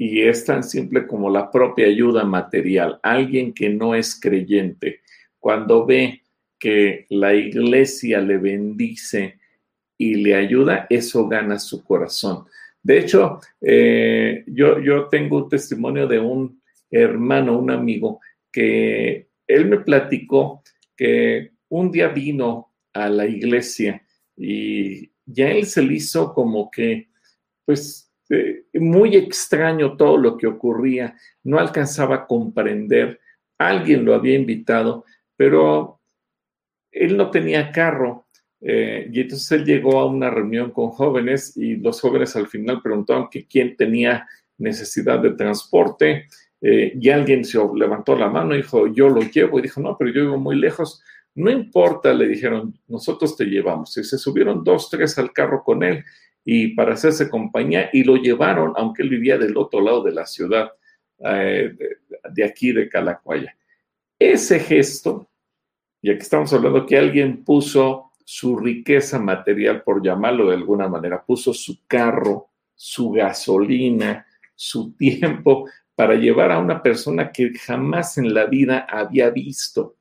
[0.00, 2.98] y es tan simple como la propia ayuda material.
[3.02, 5.00] Alguien que no es creyente,
[5.38, 6.22] cuando ve
[6.58, 9.38] que la iglesia le bendice
[9.98, 12.46] y le ayuda, eso gana su corazón.
[12.82, 18.20] De hecho, eh, yo, yo tengo un testimonio de un hermano, un amigo,
[18.50, 20.62] que él me platicó
[20.96, 24.02] que un día vino a la iglesia
[24.34, 27.10] y ya él se le hizo como que,
[27.66, 33.20] pues, eh, muy extraño todo lo que ocurría, no alcanzaba a comprender,
[33.58, 35.04] alguien lo había invitado,
[35.36, 36.00] pero
[36.92, 38.26] él no tenía carro.
[38.60, 42.82] Eh, y entonces él llegó a una reunión con jóvenes y los jóvenes al final
[42.82, 44.28] preguntaron que quién tenía
[44.58, 46.26] necesidad de transporte
[46.60, 49.96] eh, y alguien se levantó la mano y dijo, yo lo llevo y dijo, no,
[49.98, 51.02] pero yo vivo muy lejos.
[51.34, 53.96] No importa, le dijeron, nosotros te llevamos.
[53.96, 56.04] Y se subieron dos, tres al carro con él
[56.44, 60.26] y para hacerse compañía y lo llevaron, aunque él vivía del otro lado de la
[60.26, 60.72] ciudad,
[61.18, 61.74] eh,
[62.32, 63.56] de, aquí de Calacuaya.
[64.18, 65.28] Ese gesto,
[66.00, 71.22] y aquí estamos hablando que alguien puso su riqueza material, por llamarlo de alguna manera,
[71.24, 78.32] puso su carro, su gasolina, su tiempo para llevar a una persona que jamás en
[78.32, 79.96] la vida había visto.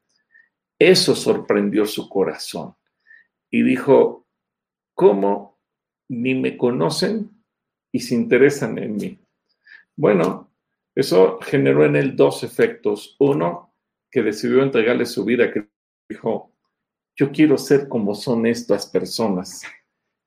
[0.78, 2.74] Eso sorprendió su corazón
[3.50, 4.26] y dijo,
[4.94, 5.49] ¿cómo
[6.10, 7.30] ni me conocen
[7.91, 9.20] y se interesan en mí.
[9.95, 10.51] Bueno,
[10.95, 13.16] eso generó en él dos efectos.
[13.20, 13.74] Uno,
[14.12, 15.68] que decidió entregarle su vida, que
[16.10, 16.51] dijo,
[17.16, 19.62] yo quiero ser como son estas personas.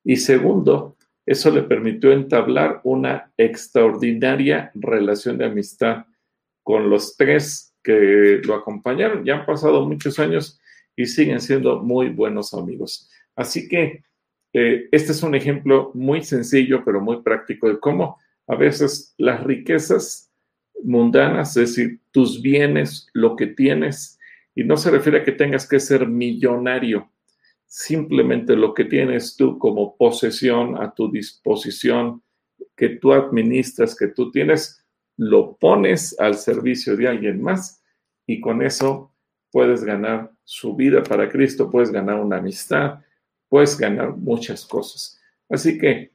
[0.03, 6.05] Y segundo, eso le permitió entablar una extraordinaria relación de amistad
[6.63, 9.25] con los tres que lo acompañaron.
[9.25, 10.59] Ya han pasado muchos años
[10.95, 13.09] y siguen siendo muy buenos amigos.
[13.35, 14.03] Así que
[14.53, 19.43] eh, este es un ejemplo muy sencillo, pero muy práctico de cómo a veces las
[19.43, 20.31] riquezas
[20.83, 24.19] mundanas, es decir, tus bienes, lo que tienes,
[24.53, 27.09] y no se refiere a que tengas que ser millonario,
[27.65, 32.21] simplemente lo que tienes tú como posesión a tu disposición,
[32.75, 34.85] que tú administras, que tú tienes,
[35.17, 37.81] lo pones al servicio de alguien más
[38.27, 39.11] y con eso
[39.51, 42.99] puedes ganar su vida para Cristo, puedes ganar una amistad,
[43.53, 45.21] puedes ganar muchas cosas.
[45.47, 46.11] Así que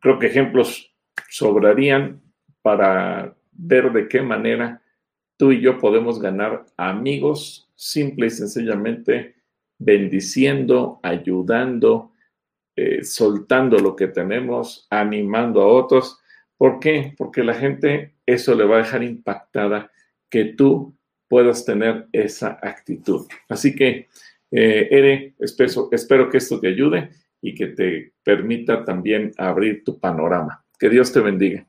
[0.00, 0.90] creo que ejemplos
[1.28, 2.22] sobrarían
[2.62, 4.80] para ver de qué manera
[5.36, 9.34] tú y yo podemos ganar amigos simple y sencillamente
[9.76, 12.12] bendiciendo, ayudando,
[12.74, 16.22] eh, soltando lo que tenemos, animando a otros.
[16.56, 17.12] ¿Por qué?
[17.18, 19.90] Porque la gente eso le va a dejar impactada
[20.30, 20.96] que tú
[21.28, 23.26] puedas tener esa actitud.
[23.46, 24.08] Así que
[24.58, 27.10] eh, Ere, espero, espero que esto te ayude
[27.42, 30.64] y que te permita también abrir tu panorama.
[30.78, 31.66] Que Dios te bendiga.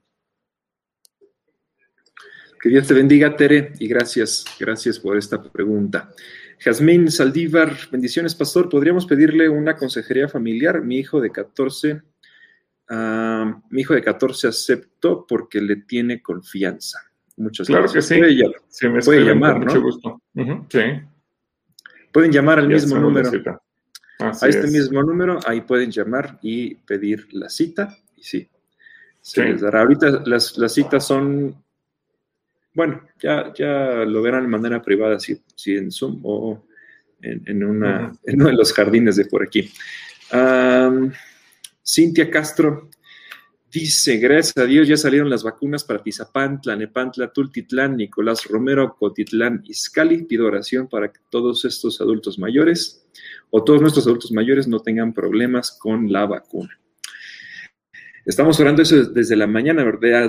[2.62, 6.10] Que Dios te bendiga, Tere, y gracias, gracias por esta pregunta.
[6.60, 8.70] Jazmín Saldívar, bendiciones, pastor.
[8.70, 10.82] ¿Podríamos pedirle una consejería familiar?
[10.82, 12.02] Mi hijo de 14,
[12.90, 17.02] ah, mi hijo de 14 aceptó porque le tiene confianza.
[17.36, 18.16] Muchas claro que sí.
[19.04, 19.66] Puede, llamar, ¿no?
[19.66, 20.22] Mucho gusto.
[20.70, 21.02] sí.
[22.18, 23.30] Pueden llamar al mismo número.
[24.18, 27.95] A este mismo número, ahí pueden llamar y pedir la cita.
[28.15, 28.49] Y sí,
[29.22, 29.82] se les dará.
[29.82, 31.63] Ahorita las, citas son,
[32.74, 36.65] bueno, ya, ya lo verán de manera privada, si, si en Zoom o
[37.22, 39.72] en, uno de los jardines de por aquí.
[41.86, 42.89] Cintia Castro
[43.72, 49.63] dice, gracias a Dios ya salieron las vacunas para Tizapán, Tlanepantla, Tultitlán, Nicolás Romero, Cotitlán,
[49.65, 50.24] Izcali.
[50.24, 53.05] Pido oración para que todos estos adultos mayores
[53.49, 56.80] o todos nuestros adultos mayores no tengan problemas con la vacuna.
[58.26, 59.86] Estamos orando eso desde la mañana.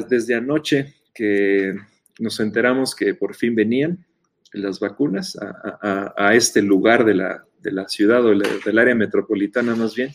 [0.08, 1.74] Desde anoche que
[2.20, 4.06] nos enteramos que por fin venían
[4.52, 10.10] las vacunas a, este lugar de la, ciudad o del área metropolitana más bien.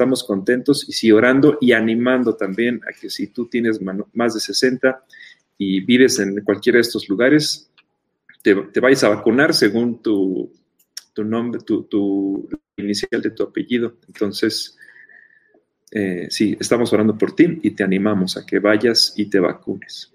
[0.00, 3.82] Estamos contentos y sí orando y animando también a que si tú tienes
[4.14, 5.04] más de 60
[5.58, 7.70] y vives en cualquiera de estos lugares,
[8.40, 10.50] te, vayas a vacunar según tu,
[11.18, 12.48] nombre, tu,
[12.78, 13.98] inicial de tu apellido.
[14.06, 14.78] Entonces,
[15.90, 20.14] eh, sí, estamos orando por ti y te animamos a que vayas y te vacunes.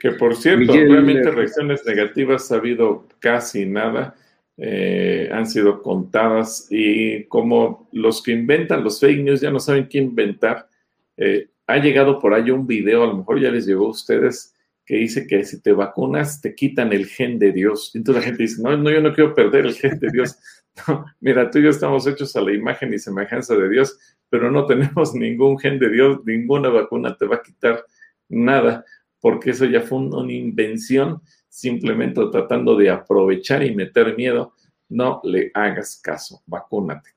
[0.00, 4.14] Que por cierto, realmente reacciones negativas ha habido casi nada,
[4.60, 9.88] eh, han sido contadas y como los que inventan los fake news ya no saben
[9.88, 10.68] qué inventar,
[11.16, 14.54] eh, ha llegado por ahí un video, a lo mejor ya les llegó a ustedes,
[14.84, 17.92] que dice que si te vacunas te quitan el gen de Dios.
[17.94, 20.36] Entonces la gente dice, no, no, yo no quiero perder el gen de Dios.
[21.20, 23.98] mira, tú y yo estamos hechos a la imagen y semejanza de Dios,
[24.28, 27.84] pero no tenemos ningún gen de Dios, ninguna vacuna te va a quitar
[28.28, 28.84] nada
[29.20, 31.20] porque eso ya fue una invención
[31.58, 34.54] simplemente tratando de aprovechar y meter miedo.
[34.90, 37.10] No le hagas caso, vacúnate.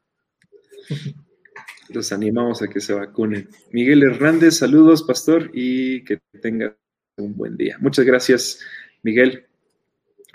[1.89, 3.47] Los animamos a que se vacunen.
[3.71, 6.75] Miguel Hernández, saludos, pastor, y que tenga
[7.17, 7.77] un buen día.
[7.79, 8.59] Muchas gracias,
[9.03, 9.45] Miguel.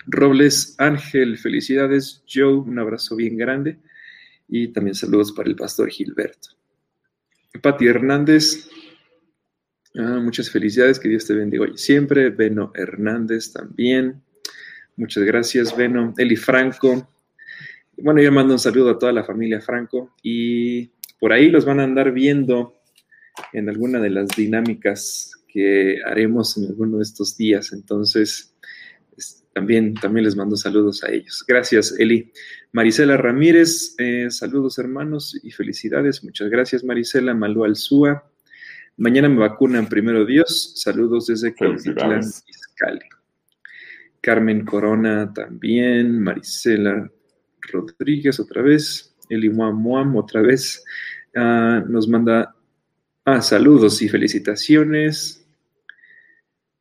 [0.07, 2.23] Robles Ángel, felicidades.
[2.33, 3.81] Joe, un abrazo bien grande.
[4.47, 6.51] Y también saludos para el pastor Gilberto.
[7.61, 8.69] Pati Hernández,
[9.99, 12.31] Ah, muchas felicidades, que Dios te bendiga hoy siempre.
[12.31, 14.23] Beno Hernández también.
[14.97, 16.13] Muchas gracias, Beno.
[16.19, 17.09] Eli Franco.
[17.97, 21.81] Bueno, yo mando un saludo a toda la familia Franco y por ahí los van
[21.81, 22.75] a andar viendo
[23.53, 27.73] en alguna de las dinámicas que haremos en alguno de estos días.
[27.73, 28.55] Entonces,
[29.55, 31.43] también, también les mando saludos a ellos.
[31.49, 32.31] Gracias, Eli.
[32.73, 36.23] Marisela Ramírez, eh, saludos hermanos y felicidades.
[36.23, 37.33] Muchas gracias, Marisela.
[37.33, 38.31] Malú Alzúa,
[38.99, 40.73] Mañana me vacunan, primero Dios.
[40.77, 43.07] Saludos desde Cuautitlán, Izcalli.
[44.23, 46.23] Carmen Corona también.
[46.23, 47.11] Marisela
[47.71, 49.15] Rodríguez otra vez.
[49.29, 50.83] Eli Muam otra vez.
[51.35, 52.55] Ah, nos manda
[53.27, 55.47] ah, saludos y felicitaciones.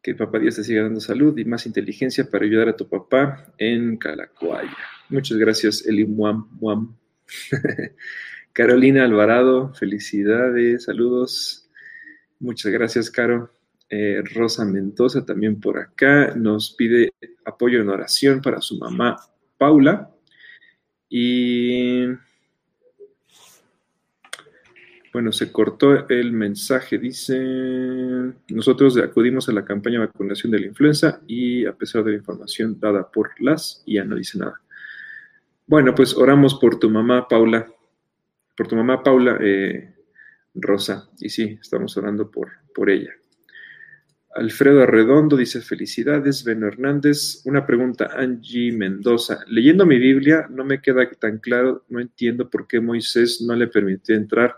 [0.02, 3.54] Que papá Dios te siga dando salud y más inteligencia para ayudar a tu papá
[3.58, 4.78] en Calacuaya.
[5.10, 6.96] Muchas gracias, Eli Muam Muam.
[8.54, 11.65] Carolina Alvarado, felicidades, saludos.
[12.46, 13.50] Muchas gracias, Caro.
[13.90, 17.12] Eh, Rosa Mendoza también por acá nos pide
[17.44, 19.18] apoyo en oración para su mamá
[19.58, 20.12] Paula.
[21.10, 22.06] Y
[25.12, 27.36] bueno, se cortó el mensaje, dice,
[28.50, 32.18] nosotros acudimos a la campaña de vacunación de la influenza y a pesar de la
[32.18, 34.62] información dada por las, ya no dice nada.
[35.66, 37.66] Bueno, pues oramos por tu mamá Paula,
[38.56, 39.40] por tu mamá Paula.
[39.42, 39.95] Eh,
[40.56, 41.10] Rosa.
[41.20, 43.12] Y sí, estamos orando por, por ella.
[44.36, 46.44] Alfredo Arredondo dice felicidades.
[46.44, 47.42] Beno Hernández.
[47.46, 49.40] Una pregunta, Angie Mendoza.
[49.48, 53.68] Leyendo mi Biblia no me queda tan claro, no entiendo por qué Moisés no le
[53.68, 54.58] permitió entrar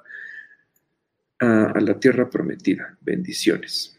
[1.39, 2.97] a, a la tierra prometida.
[3.01, 3.97] Bendiciones.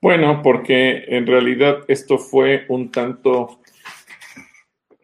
[0.00, 3.60] Bueno, porque en realidad esto fue un tanto,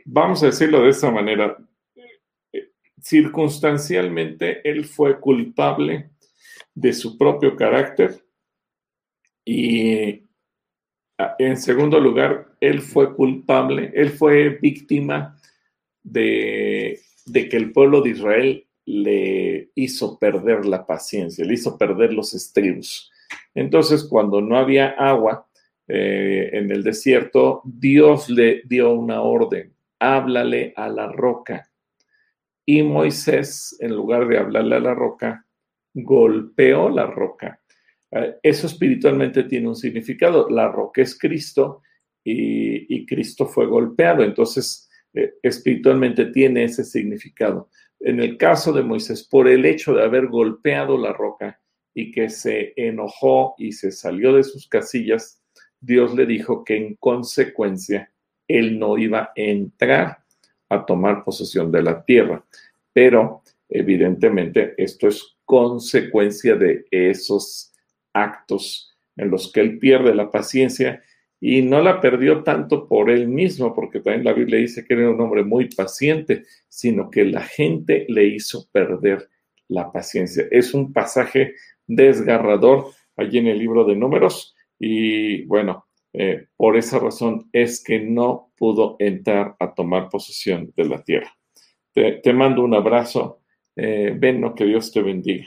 [0.07, 1.59] vamos a decirlo de esta manera,
[3.07, 6.11] circunstancialmente él fue culpable
[6.75, 8.21] de su propio carácter
[9.45, 10.27] y
[11.39, 15.39] en segundo lugar, él fue culpable, él fue víctima
[16.03, 17.01] de,
[17.33, 23.11] que el pueblo de Israel le hizo perder la paciencia, le hizo perder los estribos.
[23.55, 25.49] Entonces, cuando no había agua
[25.89, 31.71] eh, en el desierto, Dios le dio una orden, háblale a la roca.
[32.69, 35.47] Y Moisés, en lugar de hablarle a la roca,
[35.95, 37.61] golpeó la roca.
[38.11, 40.51] Eh, eso espiritualmente tiene un significado.
[40.51, 41.83] La roca es Cristo
[42.25, 44.25] y, Cristo fue golpeado.
[44.25, 47.71] Entonces, eh, espiritualmente tiene ese significado.
[48.01, 51.61] En el caso de Moisés, por el hecho de haber golpeado la roca
[51.95, 55.41] y que se enojó y se salió de sus casillas,
[55.81, 58.13] Dios le dijo que en consecuencia
[58.49, 60.26] él no iba a entrar
[60.69, 62.45] a tomar posesión de la tierra.
[62.93, 67.73] Pero evidentemente esto es consecuencia de esos
[68.13, 71.03] actos en los que él pierde la paciencia
[71.41, 75.11] y no la perdió tanto por él mismo, porque también la Biblia dice que era
[75.11, 79.29] un hombre muy paciente, sino que la gente le hizo perder
[79.69, 80.47] la paciencia.
[80.51, 81.55] Es un pasaje
[81.87, 82.87] desgarrador
[83.17, 85.86] allí en el libro de números y bueno,
[86.19, 91.31] eh, por esa razón es que no pudo entrar a tomar posesión de la tierra.
[91.93, 93.43] Te, mando un abrazo.
[93.75, 95.47] Eh, ven, que Dios te bendiga.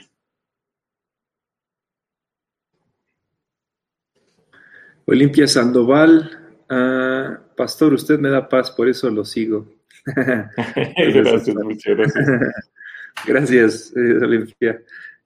[5.06, 9.66] Olimpia Sandoval, ah, pastor, usted me da paz, por eso lo sigo.
[10.06, 12.26] gracias, muchas gracias.
[13.26, 14.80] gracias, eh, Olimpia.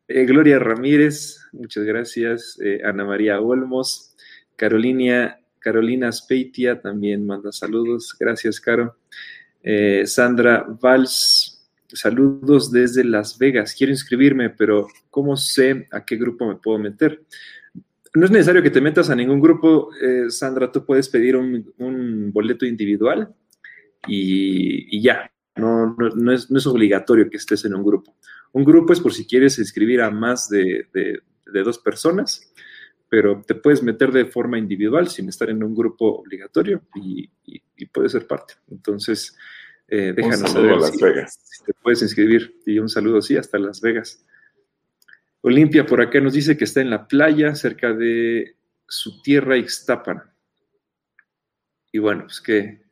[0.09, 2.59] Eh, Gloria Ramírez, muchas gracias.
[2.83, 4.14] Ana María Olmos,
[4.57, 8.15] Carolina, Carolina Speitia también manda saludos.
[8.19, 8.97] Gracias, Caro.
[10.05, 11.55] Sandra Valls,
[11.89, 13.75] saludos desde Las Vegas.
[13.77, 17.23] Quiero inscribirme, pero ¿cómo sé a qué grupo me puedo meter?
[18.15, 22.31] No es necesario que te metas a ningún grupo, eh, Sandra, tú puedes pedir un,
[22.33, 23.35] boleto individual
[24.07, 25.97] y, ya, no,
[26.33, 28.17] es, obligatorio que estés en un grupo.
[28.53, 30.87] Un grupo es por si quieres inscribir a más de,
[31.53, 32.53] dos personas,
[33.15, 37.31] pero te puedes meter de forma individual sin estar en un grupo obligatorio y,
[37.93, 38.55] puedes ser parte.
[38.69, 39.37] Entonces,
[39.87, 41.39] eh, déjanos saber Las Vegas.
[41.45, 44.27] si, te puedes inscribir y un saludo, sí, hasta Las Vegas.
[45.43, 48.57] Olimpia por acá nos dice que está en la playa cerca de
[48.89, 50.21] su tierra Ixtapan.
[51.93, 52.41] Y bueno, pues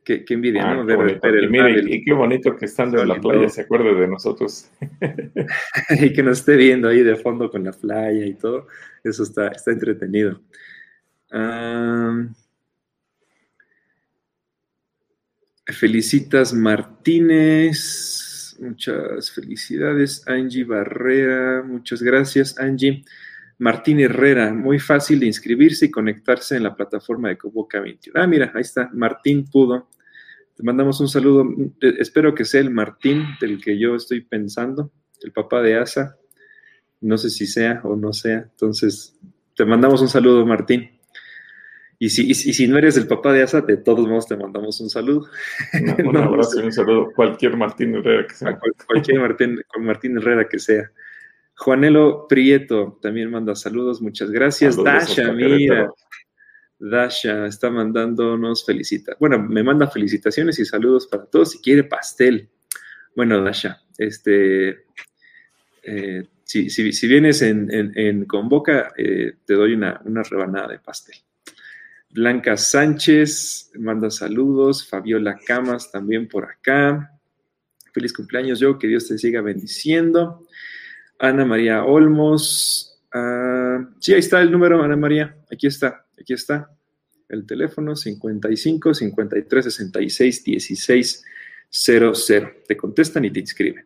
[0.03, 0.85] qué, qué, envidia, ¿no?
[1.07, 4.69] y, qué bonito que estando en la playa se acuerde de nosotros.
[6.01, 8.67] y que nos esté viendo ahí de fondo con la playa y todo.
[9.03, 10.41] Eso está, está entretenido.
[15.65, 18.29] felicitas Martínez.
[18.59, 21.63] Muchas felicidades, Angie Barrera.
[21.63, 23.03] Muchas gracias, Angie.
[23.59, 28.19] Martín Herrera, muy fácil de inscribirse y conectarse en la plataforma de Convoca 21.
[28.19, 29.87] Ah, mira, ahí está, Martín pudo.
[30.55, 31.47] Te mandamos un saludo.
[31.81, 34.91] Espero que sea el Martín del que yo estoy pensando,
[35.21, 36.17] el papá de Asa.
[37.01, 38.47] No sé si sea o no sea.
[38.51, 39.17] Entonces,
[39.55, 40.91] te mandamos un saludo, Martín.
[41.99, 44.89] Y si, si no eres el papá de Asa, de todos modos te mandamos un
[44.89, 45.27] saludo.
[46.03, 47.11] un abrazo y un saludo.
[47.15, 48.59] Cualquier Martín Herrera que sea.
[48.87, 50.91] cualquier Martín, Martín Herrera que sea.
[51.55, 54.81] Juanelo Prieto también manda saludos, muchas gracias.
[54.81, 55.89] Dasha, mira.
[56.89, 59.15] Dasha está mandándonos felicita.
[59.17, 61.51] Bueno, me manda felicitaciones y saludos para todos.
[61.51, 62.49] Si quiere pastel.
[63.15, 64.85] Bueno, Dasha, este,
[65.83, 71.15] eh, si, vienes en, Convoca, eh, te doy una, una rebanada de pastel.
[72.09, 74.87] Blanca Sánchez manda saludos.
[74.87, 77.17] Fabiola Camas también por acá.
[77.93, 78.77] Feliz cumpleaños, yo.
[78.77, 80.45] Que Dios te siga bendiciendo.
[81.17, 83.01] Ana María Olmos.
[83.13, 85.37] Ah, sí, ahí está el número, Ana María.
[85.49, 86.69] Aquí está, aquí está.
[87.29, 91.25] El teléfono 55 53 66 16
[91.69, 92.13] 00.
[92.67, 93.85] Te contestan y te inscriben.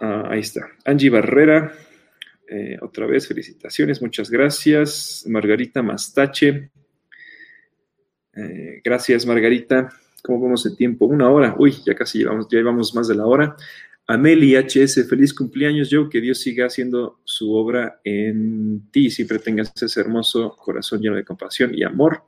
[0.00, 0.68] Ah, ahí está.
[0.84, 1.72] Angie Barrera.
[2.48, 5.24] Eh, otra vez, felicitaciones, muchas gracias.
[5.26, 6.70] Margarita Mastache.
[8.34, 9.90] Eh, gracias, Margarita.
[10.22, 11.06] ¿Cómo vamos de tiempo?
[11.06, 11.54] Una hora.
[11.58, 13.56] Uy, ya casi llevamos, ya llevamos más de la hora.
[14.12, 16.10] Ameli HS, feliz cumpleaños, yo.
[16.10, 19.10] Que Dios siga haciendo su obra en ti.
[19.10, 22.24] Siempre tengas ese hermoso corazón lleno de compasión y amor.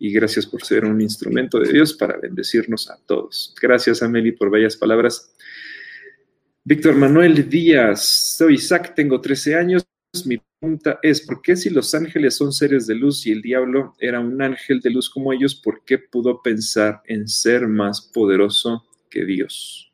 [0.00, 3.54] Y gracias por ser un instrumento de Dios para bendecirnos a todos.
[3.62, 5.32] Gracias, Ameli, por bellas palabras.
[6.64, 9.86] Víctor Manuel Díaz, soy Isaac, tengo 13 años.
[10.24, 13.94] Mi pregunta es, ¿por qué si los ángeles son seres de luz y el diablo
[14.00, 18.84] era un ángel de luz como ellos, por qué pudo pensar en ser más poderoso
[19.08, 19.89] que Dios?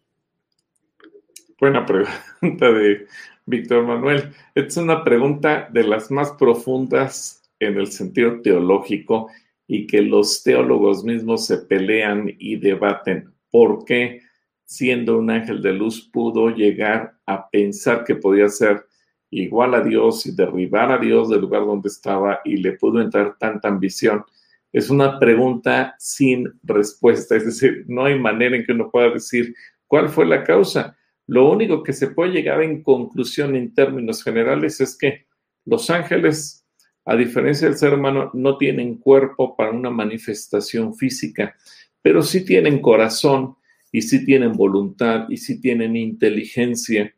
[1.59, 3.07] Buena pregunta de
[3.46, 4.34] Víctor Manuel.
[4.54, 9.30] Es una pregunta de las más profundas en el sentido teológico
[9.66, 13.32] y que los teólogos mismos se pelean y debaten.
[13.50, 14.20] ¿Por qué?
[14.66, 18.84] siendo un ángel de luz, pudo llegar a pensar que podía ser
[19.30, 23.36] igual a Dios y derribar a Dios del lugar donde estaba y le pudo entrar
[23.38, 24.24] tanta ambición?
[24.72, 29.54] Es una pregunta sin respuesta, es decir, no hay manera en que uno pueda decir
[29.86, 30.96] cuál fue la causa.
[31.27, 35.27] Lo único que se puede llegar en conclusión en términos generales es que
[35.64, 36.64] los ángeles,
[37.05, 41.57] a diferencia del ser humano, no tienen cuerpo para una manifestación física,
[42.01, 43.57] pero sí tienen corazón
[43.91, 47.14] y sí tienen voluntad y sí tienen inteligencia,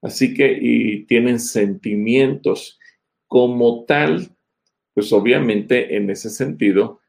[0.00, 2.78] así que y tienen sentimientos.
[3.26, 4.36] Como tal,
[4.94, 7.00] pues obviamente en ese sentido,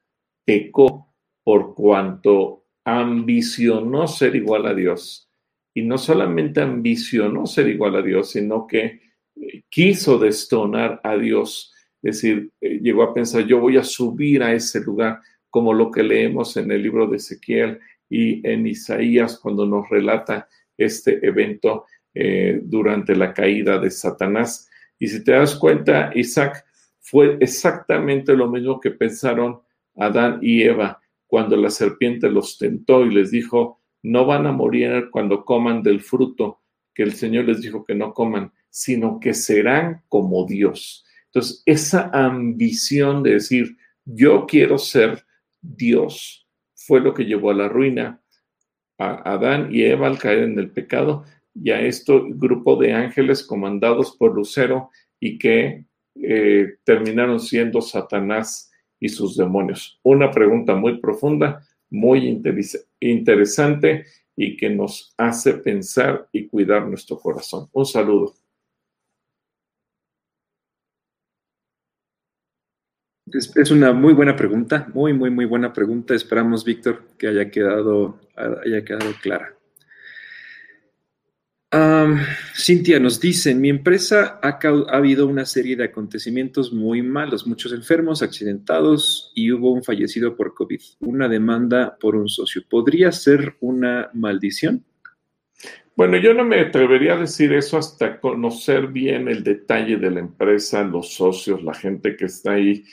[0.46, 1.14] pecó
[1.44, 5.30] por cuanto ambicionó ser igual a Dios.
[5.74, 9.02] Y no solamente ambicionó ser igual a Dios, sino que
[9.36, 14.54] eh, quiso destonar a Dios decir, eh, llegó a pensar, yo voy a subir a
[14.54, 19.66] ese lugar, como lo que leemos en el libro de Ezequiel y en Isaías cuando
[19.66, 20.48] nos relata
[20.78, 24.70] este evento eh, durante la caída de Satanás.
[25.00, 26.66] Y si te das cuenta, Isaac
[27.00, 29.62] fue exactamente lo mismo que pensaron
[29.96, 35.10] Adán y Eva cuando la serpiente los tentó y les dijo, no van a morir
[35.12, 36.62] cuando coman del fruto
[36.94, 41.06] que el Señor les dijo que no coman, sino que serán como Dios.
[41.26, 45.26] Entonces, esa ambición de decir, yo quiero ser
[45.62, 48.22] Dios, fue lo que llevó a la ruina
[49.00, 51.24] a Adán y Eva al caer en el pecado
[51.56, 54.90] y a este grupo de ángeles comandados por Lucero
[55.20, 55.86] y que
[56.16, 60.00] eh, terminaron siendo Satanás y sus demonios.
[60.04, 62.42] Una pregunta muy profunda, muy
[63.00, 67.70] interesante y que nos hace pensar y cuidar nuestro corazón.
[67.72, 68.34] Un saludo.
[73.32, 76.14] Es, una muy buena pregunta, muy, muy, muy buena pregunta.
[76.14, 79.56] Esperamos, Víctor, que haya quedado, haya quedado clara.
[82.56, 87.48] Cintia nos dice, en mi empresa ha, ha, habido una serie de acontecimientos muy malos,
[87.48, 92.62] muchos enfermos, accidentados y hubo un fallecido por COVID, una demanda por un socio.
[92.70, 94.86] ¿Podría ser una maldición?
[95.96, 100.20] Bueno, yo no me atrevería a decir eso hasta conocer bien el detalle de la
[100.20, 102.84] empresa, los socios, la gente que está ahí,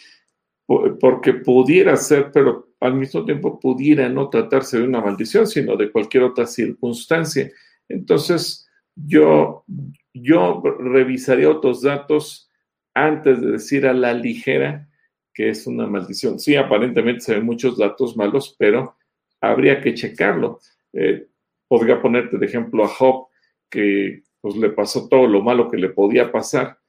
[0.98, 5.90] porque pudiera ser, pero al mismo tiempo pudiera no tratarse de una maldición, sino de
[5.90, 7.50] cualquier otra circunstancia.
[7.88, 9.64] Entonces, yo,
[10.12, 12.50] yo revisaría otros datos
[12.94, 14.88] antes de decir a la ligera
[15.32, 16.38] que es una maldición.
[16.38, 18.96] Sí, aparentemente se ven muchos datos malos, pero
[19.40, 20.60] habría que checarlo.
[20.92, 21.28] Eh,
[21.68, 23.28] podría ponerte de ejemplo a Job,
[23.70, 26.80] que pues le pasó todo lo malo que le podía pasar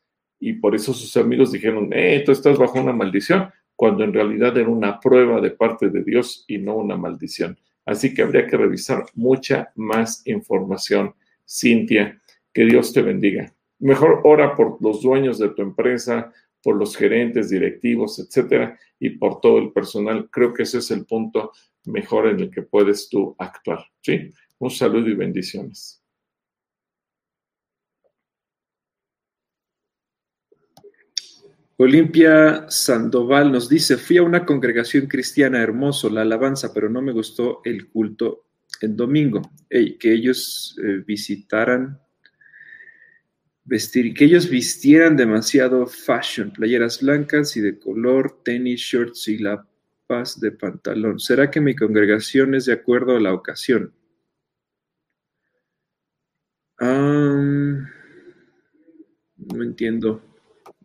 [0.41, 4.57] y por eso sus amigos dijeron, eh, tú estás bajo una maldición, cuando en realidad
[4.57, 7.57] era una prueba de parte de Dios y no una maldición.
[7.85, 11.13] Así que habría que revisar mucha más información
[11.51, 12.21] Cintia,
[12.53, 13.53] que Dios te bendiga.
[13.79, 16.31] Mejor ora por los dueños de tu empresa,
[16.63, 20.29] por los gerentes, directivos, etcétera, y por todo el personal.
[20.31, 21.51] Creo que ese es el punto
[21.85, 23.83] mejor en el que puedes tú actuar.
[24.01, 24.31] ¿sí?
[24.59, 26.01] Un saludo y bendiciones.
[31.77, 37.11] Olimpia Sandoval nos dice, fui a una congregación cristiana hermoso, la alabanza, pero no me
[37.11, 38.45] gustó el culto
[38.81, 41.99] en domingo, que ellos eh, visitaran,
[43.63, 50.39] vestir, que ellos vistieran demasiado fashion, playeras blancas y de color, tenis, shorts y lapas
[50.39, 51.19] de pantalón.
[51.19, 53.93] ¿Será que mi congregación es de acuerdo a la ocasión?
[59.53, 60.19] no entiendo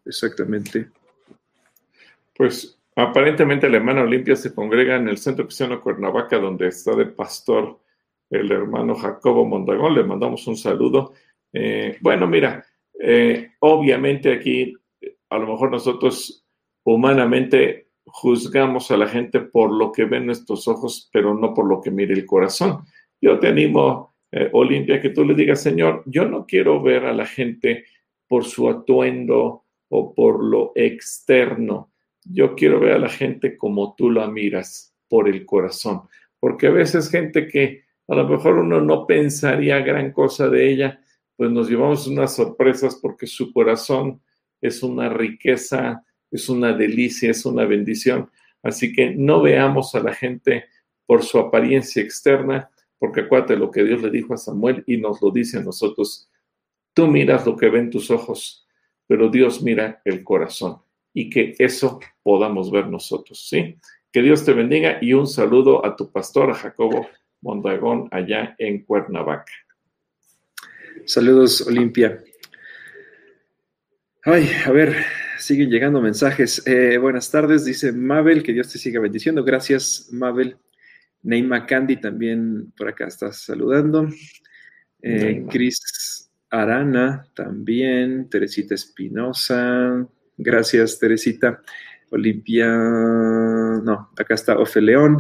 [0.05, 0.91] exactamente.
[2.37, 7.07] Pues aparentemente la hermana Olimpia se congrega en el Centro Cristiano Cuernavaca, donde está de
[7.07, 7.81] pastor
[8.31, 11.13] el hermano Jacobo Mondagón, le mandamos un saludo.
[11.53, 12.65] Eh, bueno, mira,
[12.99, 14.75] eh, obviamente aquí
[15.31, 16.45] a lo mejor nosotros
[16.85, 21.81] humanamente juzgamos a la gente por lo que ven nuestros ojos, pero no por lo
[21.81, 22.85] que mire el corazón.
[23.21, 27.13] Yo te animo, eh, Olimpia, que tú le digas, Señor, yo no quiero ver a
[27.13, 27.85] la gente
[28.29, 31.93] por su atuendo o por lo externo.
[32.25, 36.03] Yo quiero ver a la gente como tú la miras, por el corazón.
[36.41, 41.01] Porque a veces gente que a lo mejor uno no pensaría gran cosa de ella,
[41.37, 44.23] pues nos llevamos unas sorpresas porque su corazón
[44.61, 48.31] es una riqueza, es una delicia, es una bendición.
[48.63, 50.67] Así que no veamos a la gente
[51.05, 55.21] por su apariencia externa, porque acuérdate lo que Dios le dijo a Samuel y nos
[55.21, 56.29] lo dice a nosotros.
[56.95, 58.67] Tú miras lo que ven tus ojos,
[59.07, 60.79] pero Dios mira el corazón
[61.13, 63.77] y que eso podamos ver nosotros, ¿sí?
[64.11, 67.07] Que Dios te bendiga y un saludo a tu pastor, a Jacobo
[67.47, 69.53] Mondragón, allá en Cuernavaca.
[71.05, 72.21] Saludos, Olimpia.
[74.25, 74.97] Ay, a ver,
[75.39, 76.67] siguen llegando mensajes.
[76.67, 79.45] Eh, buenas tardes, dice Mabel, que Dios te siga bendiciendo.
[79.45, 80.57] Gracias, Mabel.
[81.23, 84.09] Neima Candy también por acá estás saludando.
[85.01, 88.29] Eh, Cris Arana también.
[88.29, 90.05] Teresita Espinosa.
[90.37, 91.63] Gracias, Teresita.
[92.11, 92.67] Olimpia.
[92.67, 95.19] No, acá está Ofe León.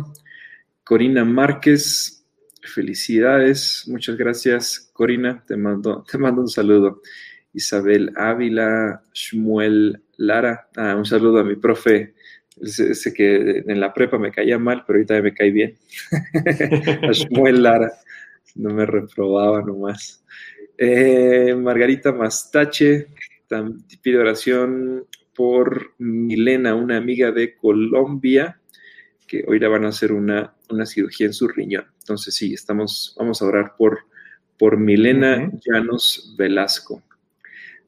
[0.86, 2.15] Corina Márquez,
[2.66, 7.02] felicidades, muchas gracias, Corina, te mando, te mando un saludo.
[7.52, 12.14] Isabel Ávila, Shmuel Lara, ah, un saludo a mi profe,
[12.62, 15.74] sé, que en la prepa me caía mal, pero ahorita me cae bien.
[17.02, 17.92] a Shmuel Lara,
[18.56, 20.22] no me reprobaba nomás.
[20.76, 23.06] Eh, Margarita Mastache,
[24.02, 28.60] pido oración por Milena, una amiga de Colombia,
[29.26, 31.86] que hoy le van a hacer una, una cirugía en su riñón.
[32.06, 33.98] Entonces, sí, estamos, vamos a orar por,
[34.56, 37.02] por Milena Llanos Velasco.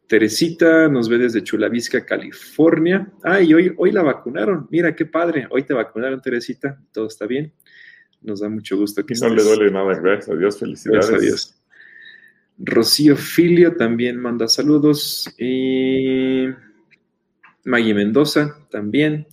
[0.09, 3.07] Teresita nos ve desde Chulavisca, California.
[3.23, 4.67] Ay, hoy, hoy la vacunaron.
[4.73, 5.47] Mira qué padre.
[5.51, 6.83] Hoy te vacunaron, Teresita.
[6.93, 7.53] Todo está bien.
[8.21, 10.59] Nos da mucho gusto que No le duele nada, gracias a Dios.
[10.59, 11.07] Felicidades.
[11.07, 11.63] Gracias a Dios.
[12.59, 15.33] Rocío Filio también manda saludos.
[15.39, 16.49] Y
[17.65, 19.29] Maggie Mendoza también.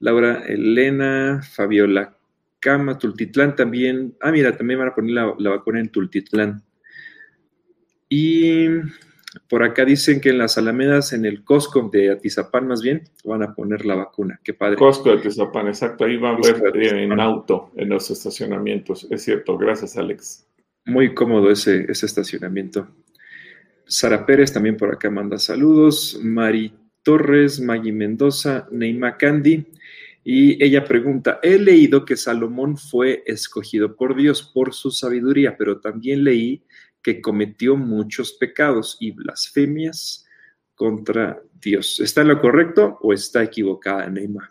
[0.00, 2.16] Laura Elena, Fabiola
[2.64, 4.16] Cama, Tultitlán también.
[4.22, 6.62] Ah, mira, también van a poner la, la vacuna en Tultitlán.
[8.08, 8.68] Y
[9.50, 13.42] por acá dicen que en las Alamedas, en el Costco de Atizapán más bien, van
[13.42, 14.40] a poner la vacuna.
[14.42, 14.76] Qué padre.
[14.76, 16.06] Costco de Atizapán, exacto.
[16.06, 19.06] Ahí van a ver en auto, en los estacionamientos.
[19.10, 19.58] Es cierto.
[19.58, 20.46] Gracias, Alex.
[20.86, 22.88] Muy cómodo ese, ese estacionamiento.
[23.86, 26.18] Sara Pérez también por acá manda saludos.
[26.22, 29.66] Mari Torres, Maggie Mendoza, Neima Candy.
[30.24, 35.80] Y ella pregunta, he leído que Salomón fue escogido por Dios por su sabiduría, pero
[35.80, 36.62] también leí
[37.02, 40.26] que cometió muchos pecados y blasfemias
[40.74, 42.00] contra Dios.
[42.00, 44.48] ¿Está en lo correcto o está equivocada, Neymar?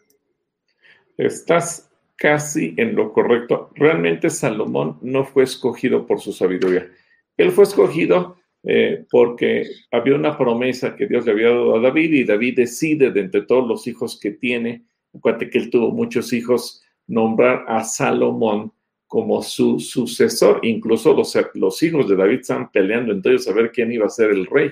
[1.18, 3.72] Estás casi en lo correcto.
[3.76, 6.88] Realmente Salomón no fue escogido por su sabiduría.
[7.36, 12.14] Él fue escogido eh, porque había una promesa que Dios le había dado a David
[12.14, 16.34] y David decide de entre todos los hijos que tiene, acuérdate que él tuvo muchos
[16.34, 18.72] hijos, nombrar a Salomón
[19.08, 20.60] como su sucesor.
[20.64, 24.46] Incluso los, hijos de David están peleando ellos a ver quién iba a ser el
[24.48, 24.72] rey.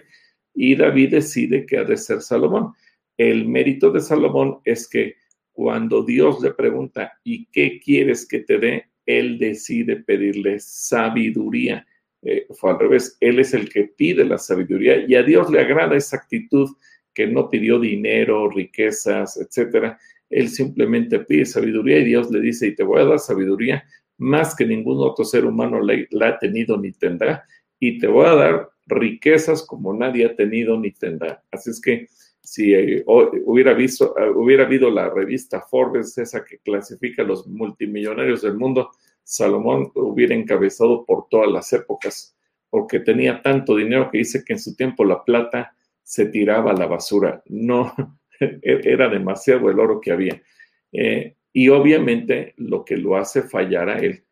[0.53, 2.73] Y David decide que ha de ser Salomón.
[3.17, 5.15] El mérito de Salomón es que
[5.51, 8.85] cuando Dios le pregunta, ¿y qué quieres que te dé?
[9.05, 11.85] Él decide pedirle sabiduría.
[12.23, 15.59] Eh, fue al revés, Él es el que pide la sabiduría y a Dios le
[15.59, 16.69] agrada esa actitud
[17.13, 19.99] que no pidió dinero, riquezas, etcétera.
[20.32, 23.84] Él simplemente pide sabiduría y Dios le dice, y te voy a dar sabiduría
[24.17, 27.43] más que ningún otro ser humano la ha tenido ni tendrá,
[27.79, 31.43] y te voy a dar riquezas como nadie ha tenido ni tendrá.
[31.51, 32.07] Así es que
[32.43, 37.47] si eh, hubiera, visto, eh, hubiera habido la revista Forbes, esa que clasifica a los
[37.47, 38.91] multimillonarios del mundo,
[39.23, 42.36] Salomón hubiera encabezado por todas las épocas,
[42.69, 46.77] porque tenía tanto dinero que dice que en su tiempo la plata se tiraba a
[46.77, 47.41] la basura.
[47.47, 47.93] No,
[48.61, 50.41] era demasiado el oro que había.
[50.91, 54.23] Eh, y obviamente lo que lo hace fallar a él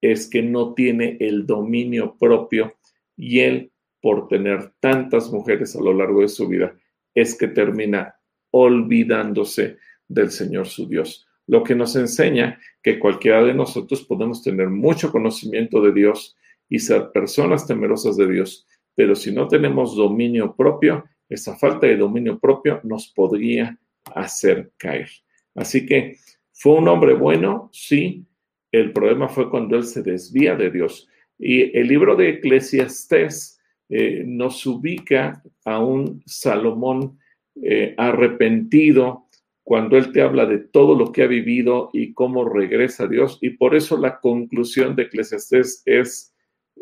[0.00, 2.74] es que no tiene el dominio propio
[3.16, 6.74] y él, por tener tantas mujeres a lo largo de su vida,
[7.14, 8.16] es que termina
[8.50, 9.76] olvidándose
[10.08, 11.26] del Señor su Dios.
[11.46, 16.36] Lo que nos enseña que cualquiera de nosotros podemos tener mucho conocimiento de Dios
[16.68, 21.96] y ser personas temerosas de Dios, pero si no tenemos dominio propio, esa falta de
[21.96, 23.78] dominio propio nos podría
[24.14, 25.08] hacer caer.
[25.54, 26.16] Así que
[26.62, 27.70] ¿Fue un hombre bueno?
[27.72, 28.24] Sí.
[28.70, 31.08] El problema fue cuando él se desvía de Dios.
[31.36, 37.18] Y el libro de Eclesiastés eh, nos ubica a un Salomón
[37.60, 39.26] eh, arrepentido
[39.64, 43.40] cuando él te habla de todo lo que ha vivido y cómo regresa a Dios.
[43.40, 46.32] Y por eso la conclusión de Eclesiastés es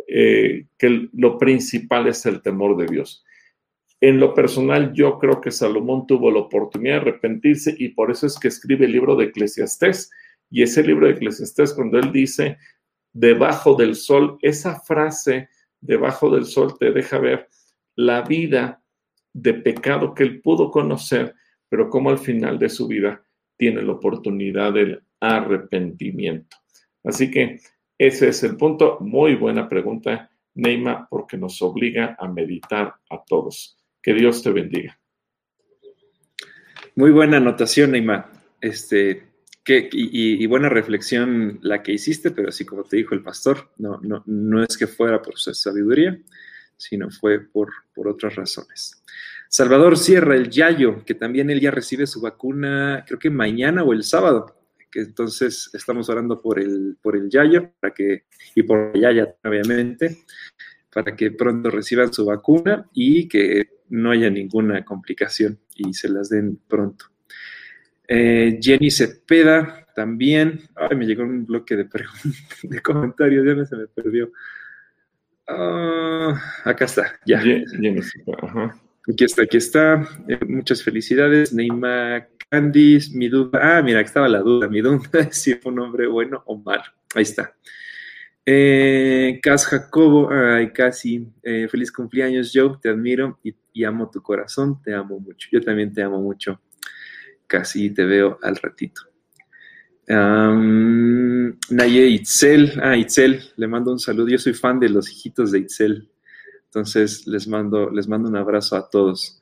[0.08, 3.24] eh, que lo principal es el temor de Dios.
[4.00, 8.26] En lo personal, yo creo que Salomón tuvo la oportunidad de arrepentirse y por eso
[8.26, 10.10] es que escribe el libro de Eclesiastés.
[10.50, 12.56] Y ese libro de Eclesiastés, cuando él dice,
[13.12, 17.48] debajo del sol, esa frase, debajo del sol, te deja ver
[17.94, 18.82] la vida
[19.32, 21.34] de pecado que él pudo conocer,
[21.68, 23.22] pero como al final de su vida
[23.56, 26.56] tiene la oportunidad del arrepentimiento.
[27.04, 27.60] Así que
[27.98, 28.96] ese es el punto.
[29.00, 33.79] Muy buena pregunta, Neima, porque nos obliga a meditar a todos.
[34.02, 34.98] Que Dios te bendiga.
[36.96, 38.30] Muy buena anotación, Neymar.
[38.60, 39.30] Este,
[39.92, 44.22] y, buena reflexión la que hiciste, pero así como te dijo el pastor, no, no,
[44.26, 46.18] no es que fuera por su sabiduría,
[46.76, 49.02] sino fue por, por otras razones.
[49.48, 53.92] Salvador Sierra, el Yayo, que también él ya recibe su vacuna, creo que mañana o
[53.92, 54.56] el sábado,
[54.90, 58.24] que entonces estamos orando por el, por el Yayo para que,
[58.54, 60.18] y por Yaya, obviamente,
[60.92, 66.30] para que pronto reciban su vacuna y que no haya ninguna complicación y se las
[66.30, 67.06] den pronto.
[68.08, 70.62] Eh, Jenny Cepeda también.
[70.74, 71.88] Ay, me llegó un bloque de,
[72.62, 74.32] de comentarios, ya no se me perdió.
[75.46, 77.40] Ah, acá está, ya.
[77.40, 80.08] Jenny Cepeda, Aquí está, aquí está.
[80.28, 81.52] Eh, muchas felicidades.
[81.52, 83.78] Neymar Candice, mi duda.
[83.78, 84.68] Ah, mira, estaba la duda.
[84.68, 86.84] Mi duda es si fue un hombre bueno o malo.
[87.14, 87.54] Ahí está.
[88.52, 94.92] Eh, Jacobo, ay, casi, eh, feliz cumpleaños, Joe, te admiro y, amo tu corazón, te
[94.92, 95.48] amo mucho.
[95.52, 96.60] Yo también te amo mucho,
[97.46, 99.02] casi te veo al ratito.
[100.08, 104.26] Naye Itzel, ah, Itzel, le mando un saludo.
[104.26, 106.10] Yo soy fan de los hijitos de Itzel.
[106.64, 109.40] Entonces les mando, les mando un abrazo a todos.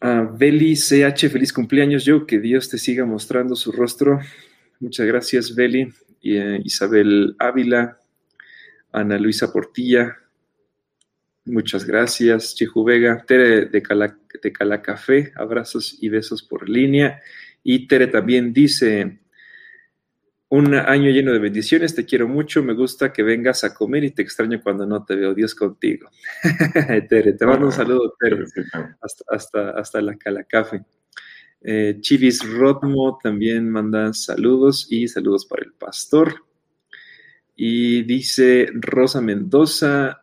[0.00, 2.24] Uh, Beli CH, feliz cumpleaños, yo.
[2.24, 4.20] Que Dios te siga mostrando su rostro.
[4.78, 5.92] Muchas gracias, Beli.
[6.22, 7.98] Eh, Isabel Ávila,
[8.92, 10.16] Ana Luisa Portilla.
[11.44, 13.24] Muchas gracias, Chihu Vega.
[13.26, 17.20] Tere de, Cala, de Calacafé, abrazos y besos por línea.
[17.64, 19.22] Y Tere también dice,
[20.52, 24.10] un año lleno de bendiciones, te quiero mucho, me gusta que vengas a comer y
[24.10, 25.32] te extraño cuando no te veo.
[25.32, 26.10] Dios contigo.
[27.08, 28.44] Tere, te mando un saludo, Tere,
[29.30, 30.82] hasta, hasta, la Calacafe.
[31.64, 36.44] Eh, Chivis Rotmo también manda saludos y saludos para el pastor.
[37.54, 40.22] Y dice Rosa Mendoza,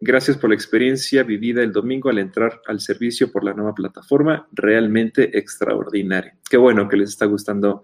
[0.00, 4.48] gracias por la experiencia vivida el domingo al entrar al servicio por la nueva plataforma,
[4.52, 6.36] realmente extraordinaria.
[6.48, 7.82] Qué bueno que les está gustando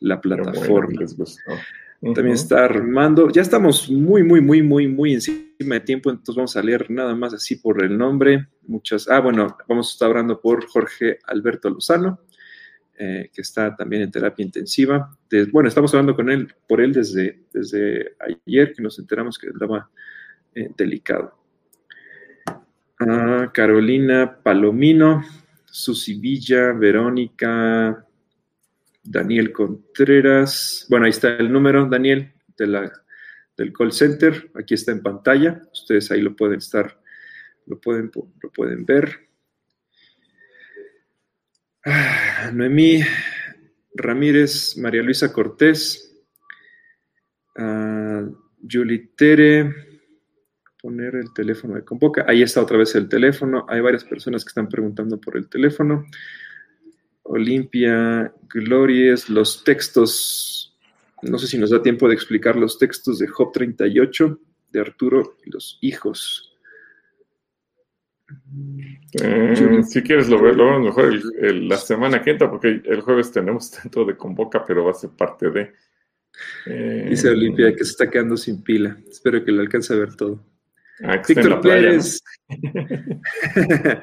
[0.00, 1.04] la plataforma.
[2.00, 3.28] También está Armando.
[3.30, 7.14] Ya estamos muy, muy, muy, muy, muy encima de tiempo, entonces vamos a leer nada
[7.16, 8.46] más así por el nombre.
[8.66, 9.08] Muchas.
[9.08, 12.20] Ah, bueno, vamos a estar hablando por Jorge Alberto Lozano,
[13.00, 15.16] eh, que está también en terapia intensiva.
[15.52, 19.88] bueno, estamos hablando con él, por él desde, desde ayer, que nos enteramos que estaba
[20.52, 21.38] eh, delicado.
[22.98, 25.22] Ah, Carolina Palomino,
[25.64, 28.04] Susi Villa, Verónica,
[29.04, 30.84] Daniel Contreras.
[30.90, 32.92] Bueno, ahí está el número, Daniel, de la,
[33.56, 34.50] del call center.
[34.54, 35.62] Aquí está en pantalla.
[35.72, 37.00] Ustedes ahí lo pueden estar,
[37.66, 38.10] lo pueden,
[38.42, 39.28] lo pueden ver.
[41.84, 43.02] Ah, Noemí
[43.94, 46.14] Ramírez, María Luisa Cortés,
[47.56, 48.34] uh,
[49.16, 49.74] Tere,
[50.80, 52.24] poner el teléfono de Convoca.
[52.28, 53.66] Ahí está otra vez el teléfono.
[53.68, 56.06] Hay varias personas que están preguntando por el teléfono.
[57.24, 60.76] Olimpia, Glories, los textos,
[61.22, 64.40] no sé si nos da tiempo de explicar los textos de Job 38,
[64.72, 66.57] de Arturo y los hijos.
[69.22, 74.04] Eh, si quieres lo veo mejor la semana que entra, porque el jueves tenemos dentro
[74.04, 75.72] de Convoca, pero va a ser parte de...
[76.66, 78.96] Eh, Dice Olimpia que se está quedando sin pila.
[79.10, 80.44] Espero que lo alcance a ver todo.
[81.02, 82.22] Ah, Víctor Pérez.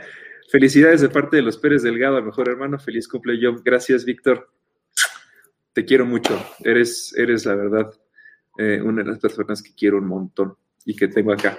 [0.52, 2.77] Felicidades de parte de los Pérez Delgado, mejor hermano.
[2.77, 3.64] Feliz cumpleaños.
[3.64, 4.49] Gracias, Víctor.
[5.72, 6.38] Te quiero mucho.
[6.64, 7.93] Eres, eres la verdad,
[8.57, 11.57] eh, una de las personas que quiero un montón y que tengo acá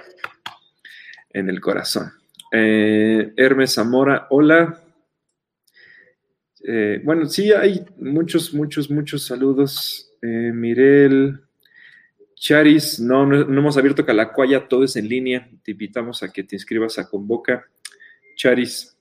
[1.31, 2.11] en el corazón.
[2.51, 4.81] Eh, Hermes Zamora, hola.
[6.63, 10.03] Eh, bueno, sí, hay muchos, muchos, muchos saludos.
[10.21, 11.39] Mirel,
[12.35, 15.49] Charis, no, no, no, hemos abierto Calacuaya, todo es en línea.
[15.63, 17.65] Te invitamos a que te inscribas a Convoca.
[18.35, 18.93] Charis.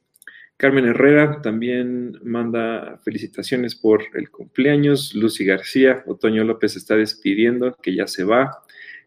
[0.58, 5.14] Carmen Herrera también manda felicitaciones por el cumpleaños.
[5.14, 8.62] Lucy García, Otoño López está despidiendo, que ya se va.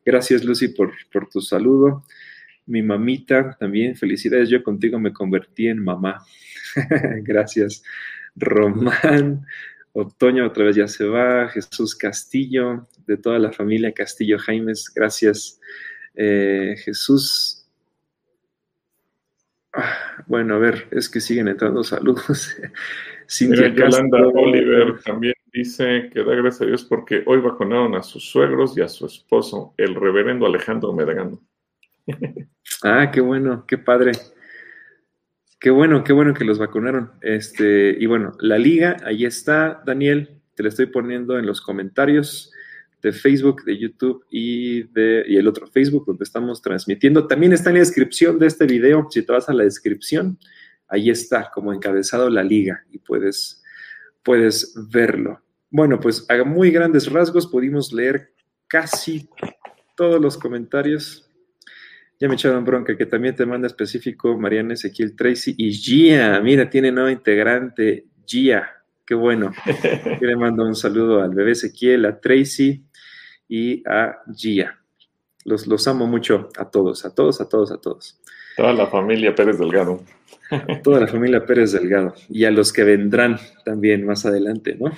[0.05, 0.93] Gracias, Lucy, por
[1.31, 2.03] tu saludo.
[2.69, 4.49] Mi mamita también, felicidades.
[4.49, 6.23] Yo contigo me convertí en mamá.
[7.23, 7.83] Gracias.
[8.35, 9.45] Román,
[9.91, 11.49] Otoño otra vez ya se va.
[11.49, 15.59] Jesús Castillo, de toda la familia Castillo Jaimes, gracias.
[16.15, 17.59] Eh, Jesús
[19.73, 22.55] Ah, bueno, a ver, es que siguen entrando saludos.
[23.29, 28.23] Cintia Yolanda Oliver también dice que da gracias a Dios porque hoy vacunaron a sus
[28.23, 31.39] suegros y a su esposo, el reverendo Alejandro Medagano.
[32.83, 34.13] Ah, qué bueno, qué padre.
[35.59, 37.11] Qué bueno, qué bueno que los vacunaron.
[37.21, 42.51] Este, y bueno, la liga, ahí está, Daniel, te la estoy poniendo en los comentarios
[43.01, 47.27] de Facebook, de YouTube y, de, y el otro Facebook donde estamos transmitiendo.
[47.27, 49.07] También está en la descripción de este video.
[49.09, 50.37] Si te vas a la descripción,
[50.87, 53.63] ahí está como encabezado la liga y puedes,
[54.23, 55.41] puedes verlo.
[55.69, 58.33] Bueno, pues a muy grandes rasgos pudimos leer
[58.67, 59.29] casi
[59.95, 61.28] todos los comentarios.
[62.19, 66.41] Ya me echaron bronca que también te manda específico Mariana Ezequiel Tracy y Gia.
[66.41, 68.69] Mira, tiene nuevo integrante, Gia.
[69.05, 69.53] Qué bueno.
[70.21, 72.83] Yo le mando un saludo al bebé Ezequiel, a Tracy,
[73.49, 74.79] y a Gia.
[75.43, 78.21] Los, los amo mucho a todos, a todos, a todos, a todos.
[78.55, 80.03] Toda la familia Pérez Delgado.
[80.83, 82.13] toda la familia Pérez Delgado.
[82.29, 84.91] Y a los que vendrán también más adelante, ¿no?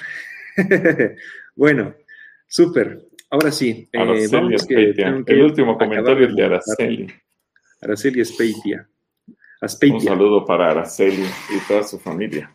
[1.56, 1.95] bueno,
[2.48, 3.07] súper.
[3.32, 3.88] Ahora sí.
[3.91, 4.94] Eh, vamos que,
[5.26, 7.08] El último comentario es de Araceli.
[7.82, 8.88] Araceli Espeitia.
[9.62, 12.52] Un saludo para Araceli y toda su familia.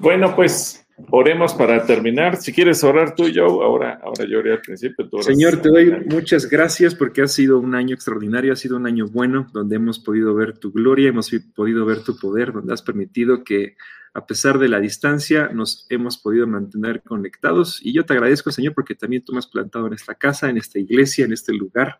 [0.00, 2.36] Bueno, pues oremos para terminar.
[2.36, 5.08] Si quieres orar tú, yo, ahora, ahora yo oré al principio.
[5.20, 9.06] Señor, te doy muchas gracias porque ha sido un año extraordinario, ha sido un año
[9.06, 13.44] bueno, donde hemos podido ver tu gloria, hemos podido ver tu poder, donde has permitido
[13.44, 13.76] que
[14.14, 17.80] a pesar de la distancia nos hemos podido mantener conectados.
[17.82, 20.58] Y yo te agradezco, Señor, porque también tú me has plantado en esta casa, en
[20.58, 21.98] esta iglesia, en este lugar.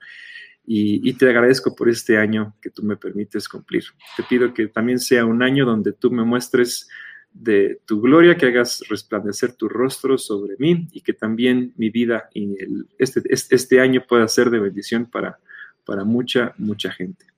[0.64, 3.84] Y, te agradezco por este año que tú me permites cumplir.
[4.16, 6.89] Te pido que también sea un año donde tú me muestres
[7.32, 12.28] de tu gloria, que hagas resplandecer tu rostro sobre mí y que también mi vida
[12.32, 15.39] y el, este, este año pueda ser de bendición para,
[15.84, 17.31] para mucha, mucha gente.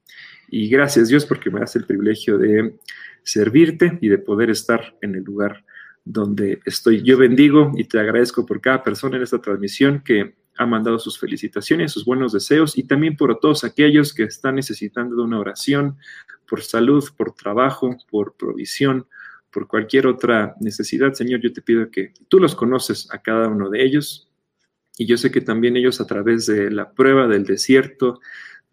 [0.57, 2.79] Y gracias Dios porque me das el privilegio de
[3.25, 5.65] servirte y de poder estar en el lugar
[6.05, 7.03] donde estoy.
[7.03, 11.19] Yo bendigo y te agradezco por cada persona en esta transmisión que ha mandado sus
[11.19, 15.97] felicitaciones, sus buenos deseos y también por todos aquellos que están necesitando de una oración
[16.49, 19.09] por salud, por trabajo, por provisión,
[19.51, 23.71] por cualquier otra necesidad, Señor, yo te pido que tú los conoces a cada uno
[23.71, 24.31] de ellos
[24.97, 28.21] y yo sé que también ellos a través de la prueba del desierto,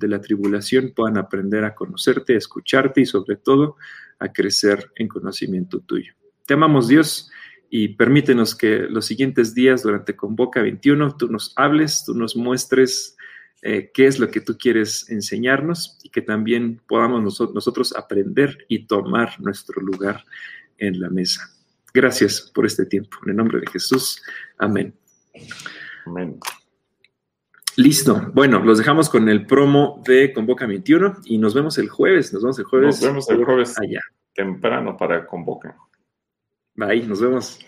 [0.02, 3.78] de la tribulación, puedan aprender a conocerte, a escucharte y sobre todo
[4.20, 6.14] a crecer en conocimiento tuyo.
[6.46, 7.32] Te amamos Dios
[7.70, 13.16] y permítenos que los siguientes días durante Convoca 21 tú nos hables, tú nos muestres
[13.62, 18.88] eh, qué es lo que tú quieres enseñarnos y que también podamos nosotros aprender y
[18.88, 20.26] tomar nuestro lugar
[20.78, 21.50] en la mesa.
[21.94, 23.18] Gracias por este tiempo.
[23.24, 24.22] En el nombre de Jesús.
[24.58, 24.94] Amén.
[26.06, 26.40] Amén.
[27.82, 28.30] Listo.
[28.36, 32.32] Bueno, los dejamos con el promo de Convoca 21 y nos vemos el jueves.
[32.32, 33.02] Nos vemos el jueves.
[33.02, 34.02] Nos vemos el jueves allá.
[34.36, 35.76] Temprano para Convoca.
[36.76, 37.60] Bye, nos vemos.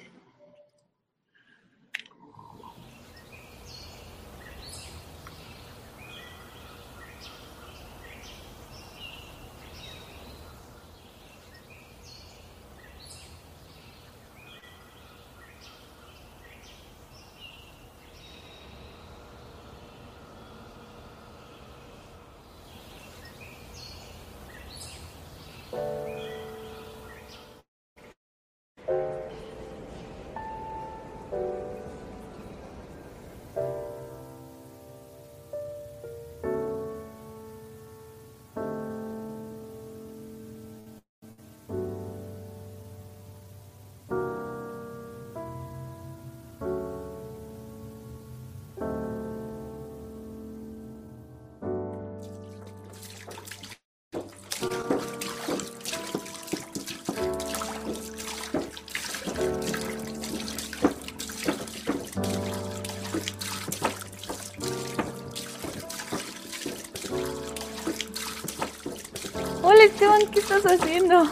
[70.64, 71.24] Esteban, ¿qué estás haciendo?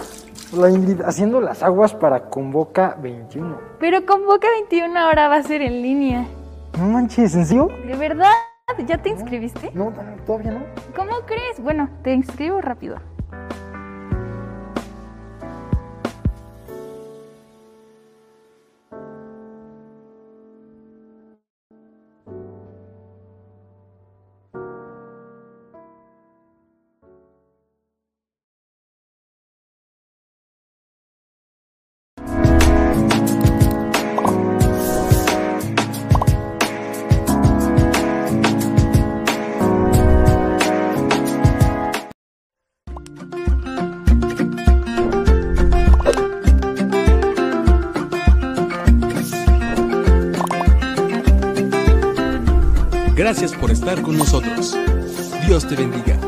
[0.53, 3.57] La Ingrid, haciendo las aguas para Convoca 21.
[3.79, 6.27] Pero Convoca 21 ahora va a ser en línea.
[6.77, 7.69] No manches, ¿en serio?
[7.85, 8.31] ¿De verdad?
[8.87, 9.71] ¿Ya te inscribiste?
[9.73, 9.93] No,
[10.25, 10.61] todavía no.
[10.95, 11.61] ¿Cómo crees?
[11.61, 12.97] Bueno, te inscribo rápido.
[53.81, 54.77] Estar con nosotros.
[55.47, 56.20] Dios te bendiga.